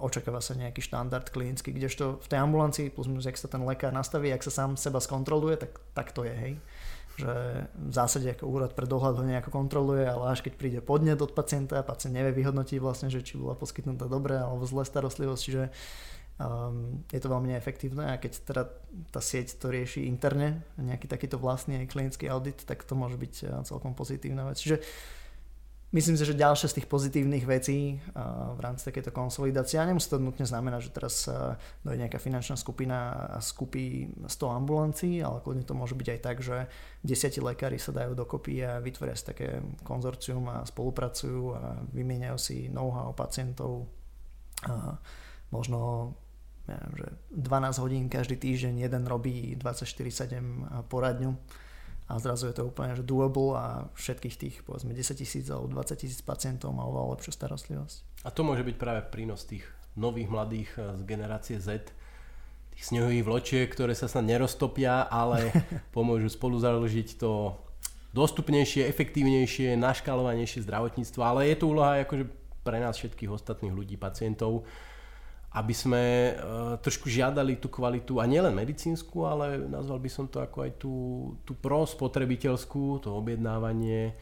[0.00, 3.92] očakáva sa nejaký štandard klinický, kdežto v tej ambulancii plus minus, ak sa ten lekár
[3.92, 6.54] nastaví, ak sa sám seba skontroluje, tak, tak to je, hej.
[7.16, 7.32] Že
[7.72, 11.32] v zásade ako úrad pre dohľad ho nejako kontroluje, ale až keď príde podnet od
[11.32, 15.72] pacienta, pacient nevie vyhodnotiť vlastne, že či bola poskytnutá dobré alebo zlé starostlivosť, čiže
[16.36, 18.62] um, je to veľmi neefektívne a keď teda
[19.16, 23.64] tá sieť to rieši interne, nejaký takýto vlastný klinický audit, tak to môže byť uh,
[23.64, 24.60] celkom pozitívna vec.
[24.60, 24.84] Čiže
[25.92, 30.10] myslím si, že ďalšia z tých pozitívnych vecí uh, v rámci takéto konsolidácie, a nemusí
[30.10, 31.54] to nutne znamenať, že teraz uh,
[31.86, 36.36] dojde nejaká finančná skupina a skupí 100 ambulancií, ale kľudne to môže byť aj tak,
[36.42, 36.66] že
[37.06, 42.56] desiatí lekári sa dajú dokopy a vytvoria si také konzorcium a spolupracujú a vymieňajú si
[42.72, 43.86] know-how pacientov.
[44.66, 44.98] Uh,
[45.52, 46.12] možno
[46.66, 51.38] neviem, že 12 hodín každý týždeň jeden robí 24-7 poradňu
[52.06, 55.98] a zrazu je to úplne že doable a všetkých tých povedzme 10 tisíc alebo 20
[55.98, 58.22] tisíc pacientov má oveľa lepšiu starostlivosť.
[58.22, 59.66] A to môže byť práve prínos tých
[59.98, 61.90] nových mladých eh, z generácie Z,
[62.76, 65.50] tých snehových vločiek, ktoré sa snad neroztopia, ale
[65.96, 67.58] pomôžu spolu založiť to
[68.14, 72.24] dostupnejšie, efektívnejšie, naškalovanejšie zdravotníctvo, ale je to úloha akože
[72.64, 74.64] pre nás všetkých ostatných ľudí, pacientov,
[75.56, 76.04] aby sme
[76.36, 80.72] uh, trošku žiadali tú kvalitu, a nielen medicínsku, ale nazval by som to ako aj
[80.76, 80.94] tú,
[81.48, 84.12] tú prospotrebiteľskú, to objednávanie,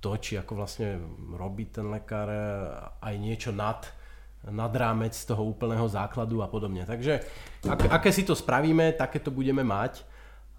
[0.00, 0.96] to, či ako vlastne
[1.36, 2.32] robí ten lekár
[3.04, 3.84] aj niečo nad,
[4.48, 6.88] nad rámec toho úplného základu a podobne.
[6.88, 7.20] Takže
[7.68, 10.08] ak, aké si to spravíme, také to budeme mať.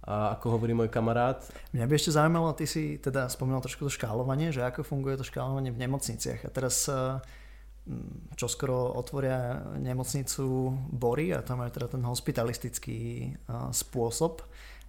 [0.01, 1.45] A ako hovorí môj kamarát.
[1.77, 5.25] Mňa by ešte zaujímalo, ty si teda spomínal trošku to škálovanie, že ako funguje to
[5.25, 6.41] škálovanie v nemocniciach.
[6.41, 7.40] A teraz Mm,
[8.35, 13.31] čo skoro otvoria nemocnicu Bory a tam majú teda ten hospitalistický
[13.71, 14.41] spôsob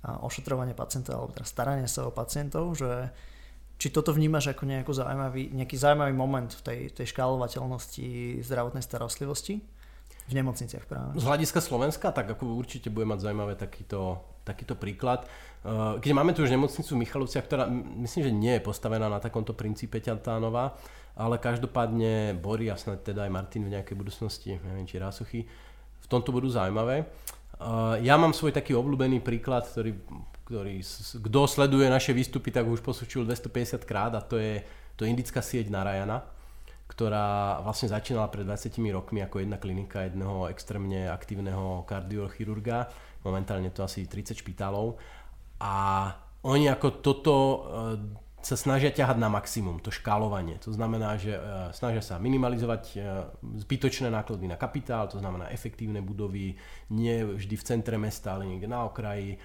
[0.02, 3.10] ošetrovania pacienta alebo teda starania sa o pacientov, že
[3.78, 9.58] či toto vnímaš ako nejakú zaujímavý, nejaký zaujímavý moment v tej, tej škálovateľnosti zdravotnej starostlivosti
[10.30, 11.18] v nemocniciach práve?
[11.18, 15.26] Z hľadiska Slovenska, tak ako určite bude mať zaujímavé takýto, takýto príklad.
[16.02, 17.70] Keď máme tu už nemocnicu v Michalovciach, ktorá
[18.02, 20.74] myslím, že nie je postavená na takomto princípe ťantánová,
[21.14, 25.46] ale každopádne Bory a snad teda aj Martin v nejakej budúcnosti, neviem či Rásochy,
[26.02, 27.06] v tomto budú zaujímavé.
[28.02, 29.94] Ja mám svoj taký obľúbený príklad, ktorý
[30.52, 30.84] ktorý,
[31.24, 34.60] kto sleduje naše výstupy, tak už posúčil 250 krát a to je,
[35.00, 36.20] to indická sieť Narayana,
[36.92, 42.92] ktorá vlastne začínala pred 20 rokmi ako jedna klinika jedného extrémne aktívneho kardiochirurga.
[43.24, 45.00] Momentálne to asi 30 špitálov.
[45.64, 45.74] A
[46.44, 47.34] oni ako toto
[48.42, 50.58] sa snažia ťahať na maximum, to škálovanie.
[50.66, 53.30] To znamená, že uh, snažia sa minimalizovať uh,
[53.62, 56.58] zbytočné náklady na kapitál, to znamená efektívne budovy,
[56.90, 59.38] nie vždy v centre mesta, ale niekde na okraji.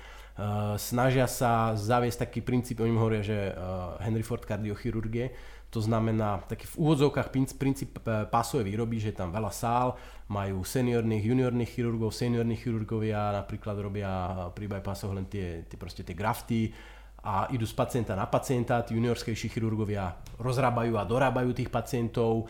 [0.78, 3.58] Snažia sa zaviesť taký princíp, oni hovoria, že
[4.06, 5.34] Henry Ford kardiochirurgie,
[5.68, 7.28] to znamená taký v úvodzovkách
[7.60, 8.00] princíp
[8.32, 10.00] pásovej výroby, že je tam veľa sál,
[10.32, 14.12] majú seniorných, juniorných chirurgov, seniorní chirurgovia napríklad robia
[14.56, 16.72] pri bypassoch len tie, tie, proste tie grafty,
[17.28, 22.48] a idú z pacienta na pacienta, tí juniorskejší chirurgovia rozrábajú a dorábajú tých pacientov,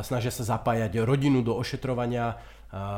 [0.00, 2.32] snažia sa zapájať rodinu do ošetrovania,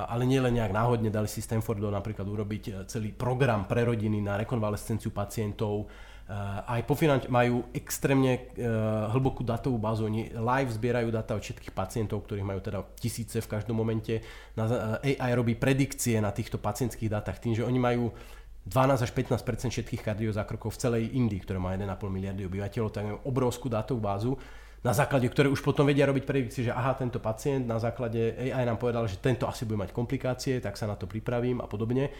[0.06, 4.40] ale nielen nejak náhodne dali si Stanfordu napríklad urobiť e, celý program pre rodiny na
[4.40, 5.86] rekonvalescenciu pacientov,
[6.68, 8.68] aj po finanč- majú extrémne e,
[9.16, 13.48] hlbokú datovú bázu, oni live zbierajú data od všetkých pacientov, ktorých majú teda tisíce v
[13.48, 14.20] každom momente.
[15.00, 18.12] AI robí predikcie na týchto pacientských dátach tým, že oni majú
[18.68, 23.18] 12 až 15% všetkých kardiozákrokov v celej Indii, ktoré má 1,5 miliardy obyvateľov, tak majú
[23.24, 24.36] obrovskú dátovú bázu,
[24.84, 28.68] na základe ktoré už potom vedia robiť predikcie, že aha, tento pacient na základe AI
[28.68, 32.12] nám povedal, že tento asi bude mať komplikácie, tak sa na to pripravím a podobne.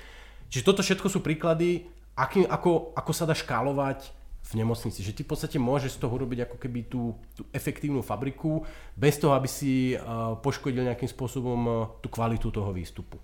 [0.49, 4.11] Čiže toto všetko sú príklady, aký, ako, ako sa dá škálovať
[4.51, 5.05] v nemocnici.
[5.05, 8.67] Že ty v podstate môžeš z toho robiť ako keby tú, tú efektívnu fabriku,
[8.99, 13.21] bez toho, aby si uh, poškodil nejakým spôsobom uh, tú kvalitu toho výstupu.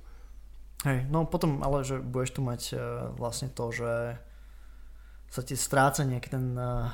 [0.85, 2.79] Hej, no potom ale, že budeš tu mať uh,
[3.17, 4.21] vlastne to, že
[5.33, 6.93] sa ti stráca nejaký ten uh,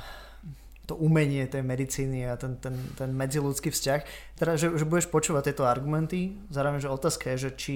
[0.89, 3.99] to umenie tej medicíny a ten, ten, ten medziludský vzťah.
[4.35, 7.75] Teda, že, že budeš počúvať tieto argumenty, zároveň, že otázka je, že či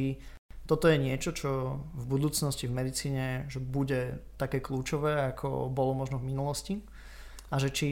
[0.65, 6.17] toto je niečo, čo v budúcnosti v medicíne že bude také kľúčové, ako bolo možno
[6.17, 6.81] v minulosti
[7.53, 7.87] a že či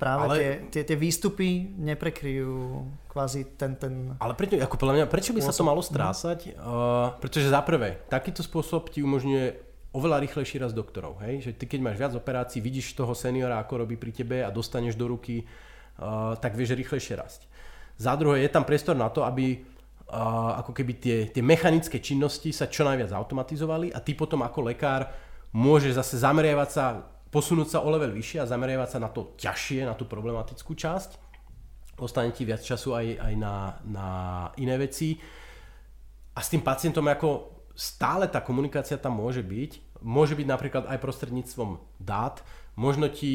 [0.00, 0.36] práve ale...
[0.36, 3.76] tie, tie, tie výstupy neprekryjú kvázi ten...
[3.76, 5.52] ten ale prečo, ako podľa mňa, prečo by spôsob?
[5.52, 6.38] sa to malo strásať?
[6.56, 11.20] Uh, pretože za prvé, takýto spôsob ti umožňuje oveľa rýchlejší raz doktorov.
[11.20, 11.50] Hej?
[11.50, 14.96] Že ty keď máš viac operácií, vidíš toho seniora, ako robí pri tebe a dostaneš
[14.96, 17.44] do ruky, uh, tak vieš rýchlejšie rásť.
[18.00, 19.60] Za druhé, je tam priestor na to, aby
[20.58, 25.06] ako keby tie, tie mechanické činnosti sa čo najviac automatizovali a ty potom ako lekár
[25.54, 26.84] môžeš zase zameriavať sa
[27.30, 31.30] posunúť sa o level vyššie a zameriavať sa na to ťažšie, na tú problematickú časť.
[32.02, 34.08] Ostane ti viac času aj, aj na, na
[34.58, 35.14] iné veci.
[36.34, 40.02] A s tým pacientom ako stále tá komunikácia tam môže byť.
[40.02, 42.42] Môže byť napríklad aj prostredníctvom dát.
[42.80, 43.28] Možno ti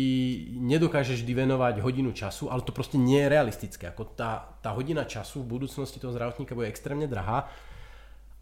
[0.57, 3.93] nedokážeš vždy venovať hodinu času, ale to proste nie je realistické.
[3.93, 7.45] Ako tá, tá hodina času v budúcnosti toho zdravotníka bude extrémne drahá.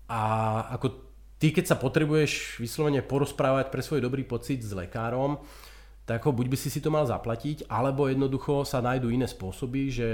[0.07, 0.21] A
[0.71, 0.95] ako
[1.43, 5.43] ty keď sa potrebuješ vyslovene porozprávať pre svoj dobrý pocit s lekárom,
[6.07, 9.91] tak ho buď by si si to mal zaplatiť, alebo jednoducho sa nájdú iné spôsoby,
[9.91, 10.07] že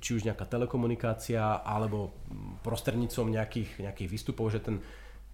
[0.00, 2.16] či už nejaká telekomunikácia, alebo
[2.60, 4.80] prostrednícom nejakých, nejakých výstupov, že ten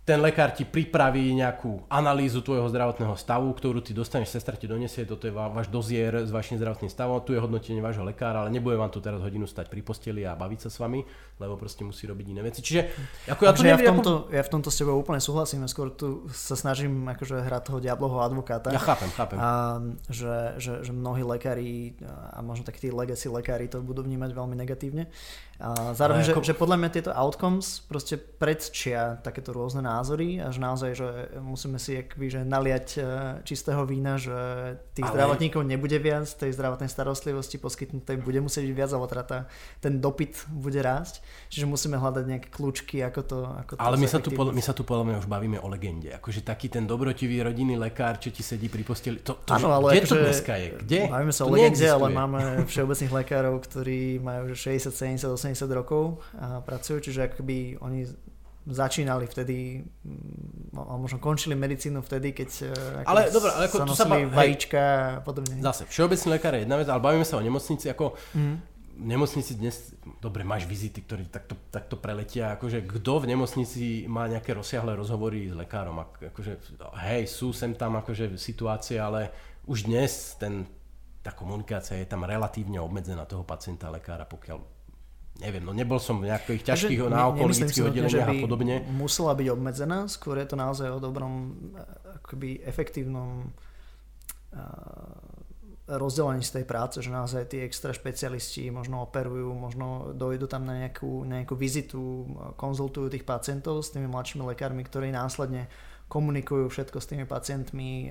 [0.01, 5.07] ten lekár ti pripraví nejakú analýzu tvojho zdravotného stavu, ktorú ty dostaneš, sestra ti donesie,
[5.07, 8.75] toto je váš dozier s vašim zdravotným stavom, tu je hodnotenie vášho lekára, ale nebude
[8.75, 11.05] vám tu teraz hodinu stať pri posteli a baviť sa s vami,
[11.39, 12.65] lebo proste musí robiť iné veci.
[12.65, 12.81] Čiže
[13.29, 14.35] ako ja, to neviem, ja, v tomto, ako...
[14.35, 18.25] ja v tomto s tebou úplne súhlasím, skôr tu sa snažím akože hrať toho diabloho
[18.25, 18.73] advokáta.
[18.73, 19.37] Ja chápem, chápem.
[19.37, 19.79] A,
[20.09, 21.95] že, že, že mnohí lekári
[22.33, 25.13] a možno takí tí legacy lekári to budú vnímať veľmi negatívne.
[25.61, 26.41] A zároveň, že, ako...
[26.41, 31.79] že podľa mňa tieto outcomes proste predčia takéto rôzne názory a že naozaj, že musíme
[31.79, 33.01] si akby, že naliať e,
[33.45, 34.35] čistého vína, že
[34.97, 35.15] tých Ale...
[35.15, 39.39] zdravotníkov nebude viac, tej zdravotnej starostlivosti poskytnutej bude musieť byť viac, alebo teda tá,
[39.79, 41.23] ten dopyt bude rásť.
[41.53, 43.39] Čiže musíme hľadať nejaké kľúčky, ako to...
[43.67, 46.11] Ako to Ale my sa, tu, my sa tu podľa mňa už bavíme o legende.
[46.17, 49.21] Akože taký ten dobrotivý rodinný lekár, čo ti sedí pri posteli.
[49.23, 50.69] To, to, ano, ale kde akože, to dneska je?
[50.83, 51.01] Kde?
[51.13, 56.23] Bavíme sa o legende, ale máme všeobecných lekárov, ktorí majú 60, 70, 80 80 rokov
[56.39, 58.07] a pracujú, čiže akoby oni
[58.67, 63.87] začínali vtedy, mm, a možno končili medicínu vtedy, keď e, ale, dobré, ale ako sa
[63.89, 64.83] nosili sa ba- vajíčka
[65.17, 65.55] a podobne.
[65.65, 68.57] Zase, všeobecný lekár je jedna vec, ale bavíme sa o nemocnici, ako mm.
[69.01, 74.29] v nemocnici dnes, dobre, máš vizity, ktoré takto, takto preletia, akože kto v nemocnici má
[74.29, 76.53] nejaké rozsiahle rozhovory s lekárom, akože
[77.01, 79.33] hej, sú sem tam akože situácie, ale
[79.65, 80.69] už dnes ten,
[81.25, 84.80] tá komunikácia je tam relatívne obmedzená toho pacienta lekára, pokiaľ
[85.41, 88.85] neviem, no nebol som v nejakých ťažkých náokologických oddeliach a podobne.
[88.93, 91.57] musela byť obmedzená, skôr je to naozaj o dobrom,
[92.21, 93.51] akoby efektívnom
[95.91, 100.87] rozdelení z tej práce, že naozaj tí extra špecialisti možno operujú, možno dojdu tam na
[100.87, 105.67] nejakú, nejakú vizitu, konzultujú tých pacientov s tými mladšími lekármi, ktorí následne
[106.07, 108.11] komunikujú všetko s tými pacientmi,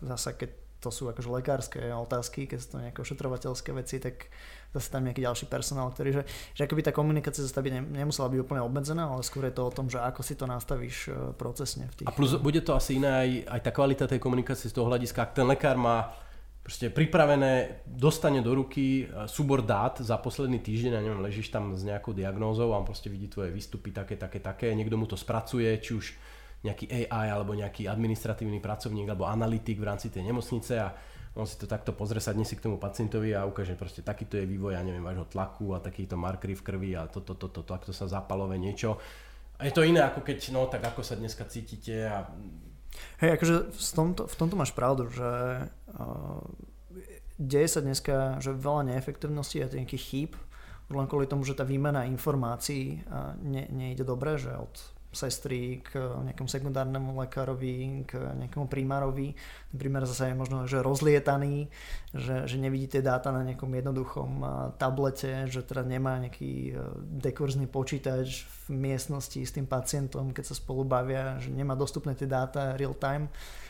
[0.00, 4.30] zasa keď to sú akože lekárske otázky, keď sú to nejaké ošetrovateľské veci, tak
[4.72, 8.40] zase tam nejaký ďalší personál, ktorý, že, že akoby tá komunikácia zase by nemusela byť
[8.44, 11.88] úplne obmedzená, ale skôr je to o tom, že ako si to nastavíš e, procesne.
[11.96, 12.06] V tých...
[12.08, 15.24] A plus bude to asi iné aj, aj tá kvalita tej komunikácie z toho hľadiska,
[15.24, 16.12] ak ten lekár má
[16.60, 21.72] proste pripravené, dostane do ruky e, súbor dát za posledný týždeň, a neviem, ležíš tam
[21.72, 25.16] s nejakou diagnózou a on proste vidí tvoje výstupy také, také, také, niekto mu to
[25.16, 26.06] spracuje, či už
[26.60, 30.90] nejaký AI alebo nejaký administratívny pracovník alebo analytik v rámci tej nemocnice a
[31.36, 34.48] on si to takto pozrie, sadne si k tomu pacientovi a ukáže proste takýto je
[34.48, 37.92] vývoj, ja neviem, vášho tlaku a takýto markery v krvi a toto, toto, to, takto
[37.92, 38.96] sa zapalové niečo.
[39.58, 42.30] A je to iné ako keď, no tak ako sa dneska cítite a...
[43.22, 45.30] Hej, akože v tomto, v tomto máš pravdu, že
[45.98, 46.42] uh,
[47.38, 50.32] deje sa dneska, že veľa neefektivnosti a nejakých chýb,
[50.88, 55.98] len kvôli tomu, že tá výmena informácií uh, ne, nejde dobre, že od sestry k
[55.98, 59.34] nejakému sekundárnemu lekárovi, k nejakému primárovi.
[59.74, 61.66] Ten primár zase je možno že rozlietaný,
[62.14, 64.30] že, že nevidí tie dáta na nejakom jednoduchom
[64.78, 66.72] tablete, že teda nemá nejaký e,
[67.18, 72.30] dekurzný počítač v miestnosti s tým pacientom, keď sa spolu bavia, že nemá dostupné tie
[72.30, 73.26] dáta real time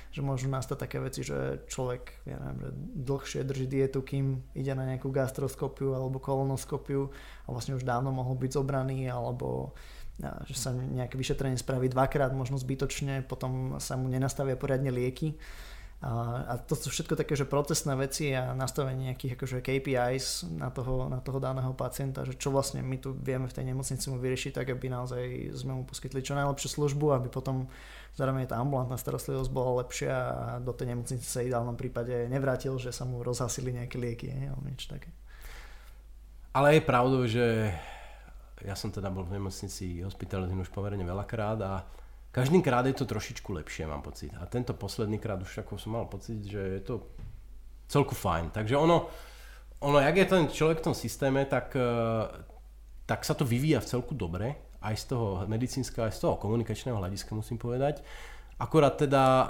[0.09, 2.71] že môžu nastať také veci, že človek ja neviem, že
[3.05, 7.13] dlhšie drží dietu, kým ide na nejakú gastroskopiu alebo kolonoskopiu
[7.45, 9.77] a vlastne už dávno mohol byť zobraný alebo
[10.19, 15.39] že sa nejaké vyšetrenie spraví dvakrát, možno zbytočne, potom sa mu nenastavia poriadne lieky.
[15.99, 20.71] A, a to sú všetko také, že procesné veci a nastavenie nejakých akože KPIs na
[20.71, 24.23] toho, na toho daného pacienta, že čo vlastne my tu vieme v tej nemocnici mu
[24.23, 27.67] vyriešiť, tak aby naozaj sme mu poskytli čo najlepšiu službu, aby potom
[28.15, 32.95] zároveň tá ambulantná starostlivosť bola lepšia a do tej nemocnice sa ideálnom prípade nevrátil, že
[32.95, 35.11] sa mu rozhasili nejaké lieky alebo niečo také.
[36.55, 37.75] Ale je pravdou, že
[38.65, 41.87] ja som teda bol v nemocnici hospitalizovaný už pomerne veľakrát a
[42.29, 44.31] každým krát je to trošičku lepšie, mám pocit.
[44.37, 46.95] A tento posledný krát už ako som mal pocit, že je to
[47.89, 48.53] celku fajn.
[48.53, 49.09] Takže ono,
[49.81, 51.89] ono jak je ten človek v tom systéme, tak, e,
[53.09, 54.55] tak sa to vyvíja v celku dobre,
[54.85, 58.05] aj z toho medicínskeho, aj z toho komunikačného hľadiska musím povedať.
[58.59, 59.47] Akorát teda uh,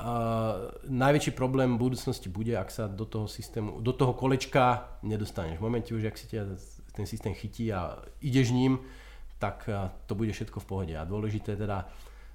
[0.85, 5.57] najväčší problém v budúcnosti bude, ak sa do toho systému, do toho kolečka nedostaneš.
[5.57, 6.61] V momente už, ak si ťa
[6.99, 8.83] ten systém chytí a ideš ním,
[9.39, 10.95] tak eh, to bude všetko v pohode.
[10.99, 11.87] A dôležité teda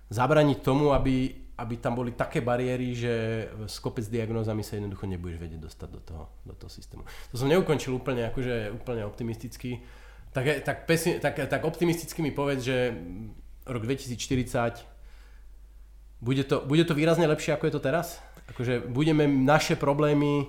[0.07, 3.13] zabraniť tomu, aby, aby tam boli také bariéry, že
[3.67, 7.03] s kopec diagnózami sa jednoducho nebudeš vedieť dostať do toho, do toho systému.
[7.31, 9.83] To som neukončil úplne, akože úplne optimisticky.
[10.31, 12.95] Tak, tak, pesi, tak, tak optimisticky mi povedz, že
[13.67, 14.81] rok 2040
[16.23, 18.23] bude to, bude to výrazne lepšie, ako je to teraz?
[18.47, 20.47] Akože budeme naše problémy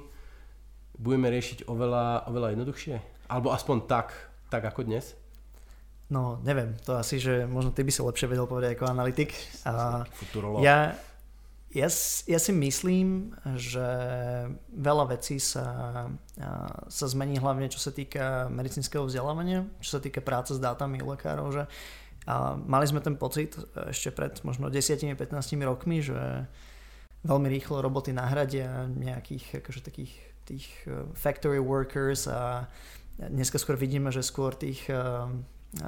[0.99, 2.97] budeme riešiť oveľa, oveľa jednoduchšie?
[3.29, 4.12] Alebo aspoň tak,
[4.53, 5.16] tak ako dnes?
[6.12, 9.33] No, neviem, to asi, že možno ty by si lepšie vedel povedať ako analytik.
[9.64, 10.05] A
[10.61, 10.93] ja,
[11.72, 11.89] ja,
[12.29, 13.89] ja si myslím, že
[14.68, 15.66] veľa vecí sa,
[16.87, 21.09] sa zmení hlavne čo sa týka medicínskeho vzdelávania, čo sa týka práce s dátami u
[21.16, 21.64] lekárov, že
[22.25, 25.12] a mali sme ten pocit ešte pred možno 10-15
[25.61, 26.49] rokmi, že
[27.25, 30.12] veľmi rýchlo roboty nahradia nejakých akože takých
[30.45, 32.68] tých e, factory workers a
[33.15, 34.99] Dneska skôr vidíme, že skôr tých eh,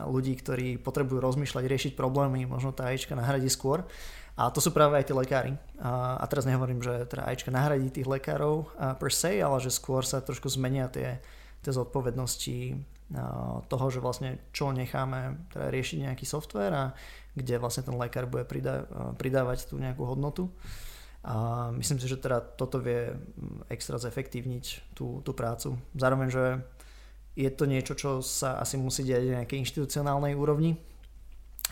[0.07, 3.83] ľudí, ktorí potrebujú rozmýšľať, riešiť problémy, možno tá AIčka nahradí skôr.
[4.37, 5.57] A to sú práve aj tí lekári.
[5.81, 9.74] A, a teraz nehovorím, že teda AIčka nahradí tých lekárov eh, per se, ale že
[9.74, 11.18] skôr sa trošku zmenia tie,
[11.66, 12.79] tie zodpovednosti eh,
[13.66, 16.85] toho, že vlastne čo necháme teda riešiť nejaký software a
[17.35, 18.87] kde vlastne ten lekár bude pridá,
[19.18, 20.47] pridávať tú nejakú hodnotu.
[21.27, 25.74] A myslím si, že teda toto vie hm, extra zefektívniť tú, tú prácu.
[25.99, 26.45] Zároveň, že
[27.37, 30.80] je to niečo, čo sa asi musí diať na nejakej inštitucionálnej úrovni.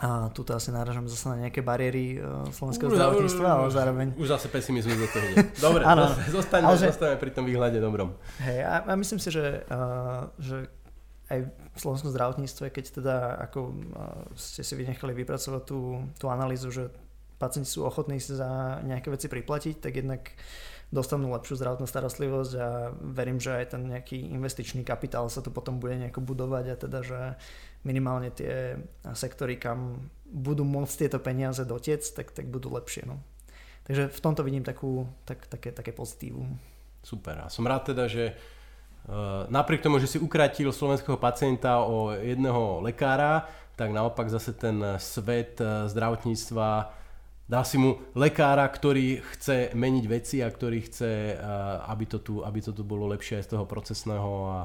[0.03, 4.07] A tu asi náražam zase na nejaké bariéry uh, slovenského už, zdravotníctva, ale zároveň...
[4.19, 5.27] Už zase pesimizmus do toho.
[5.71, 6.91] Dobre, ano, zostaňme, že...
[6.91, 8.19] zostaňme pri tom výhľade dobrom.
[8.43, 10.67] Hej, a, a myslím si, že, uh, že
[11.31, 13.17] aj v slovenskom zdravotníctve, keď teda
[13.49, 13.75] ako uh,
[14.35, 16.91] ste si vynechali vypracovať tú, tú analýzu, že
[17.39, 22.69] pacienti sú ochotní za nejaké veci priplatiť, tak jednak uh, dostanú lepšiu zdravotnú starostlivosť a
[22.95, 26.99] verím, že aj ten nejaký investičný kapitál sa tu potom bude nejako budovať a teda,
[27.03, 27.21] že
[27.83, 28.79] minimálne tie
[29.13, 33.11] sektory, kam budú môcť tieto peniaze dotiec, tak, tak budú lepšie.
[33.11, 33.19] No.
[33.85, 36.57] Takže v tomto vidím takú, tak, také, také pozitívum.
[37.05, 37.45] Super.
[37.45, 42.81] A som rád teda, že uh, napriek tomu, že si ukratil slovenského pacienta o jedného
[42.81, 43.45] lekára,
[43.77, 47.03] tak naopak zase ten svet uh, zdravotníctva
[47.45, 51.37] Dá si mu lekára, ktorý chce meniť veci a ktorý chce,
[51.85, 54.61] aby to tu, aby to tu bolo lepšie aj z toho procesného a,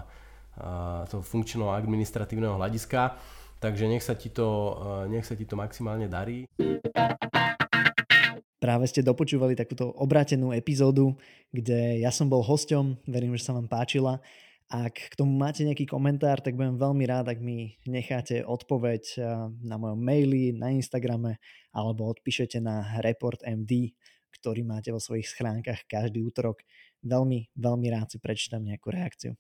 [0.56, 3.20] a toho funkčného administratívneho hľadiska.
[3.60, 4.80] Takže nech sa ti to,
[5.12, 6.48] nech sa ti to maximálne darí.
[8.64, 11.20] Práve ste dopočúvali takúto obratenú epizódu,
[11.52, 14.24] kde ja som bol hosťom, verím, že sa vám páčila.
[14.70, 19.26] Ak k tomu máte nejaký komentár, tak budem veľmi rád, ak mi necháte odpoveď eh,
[19.66, 21.42] na mojom maili, na Instagrame
[21.74, 23.98] alebo odpíšete na Report MD,
[24.30, 26.62] ktorý máte vo svojich schránkach každý útorok.
[27.02, 29.34] Veľmi, veľmi rád si prečítam nejakú reakciu.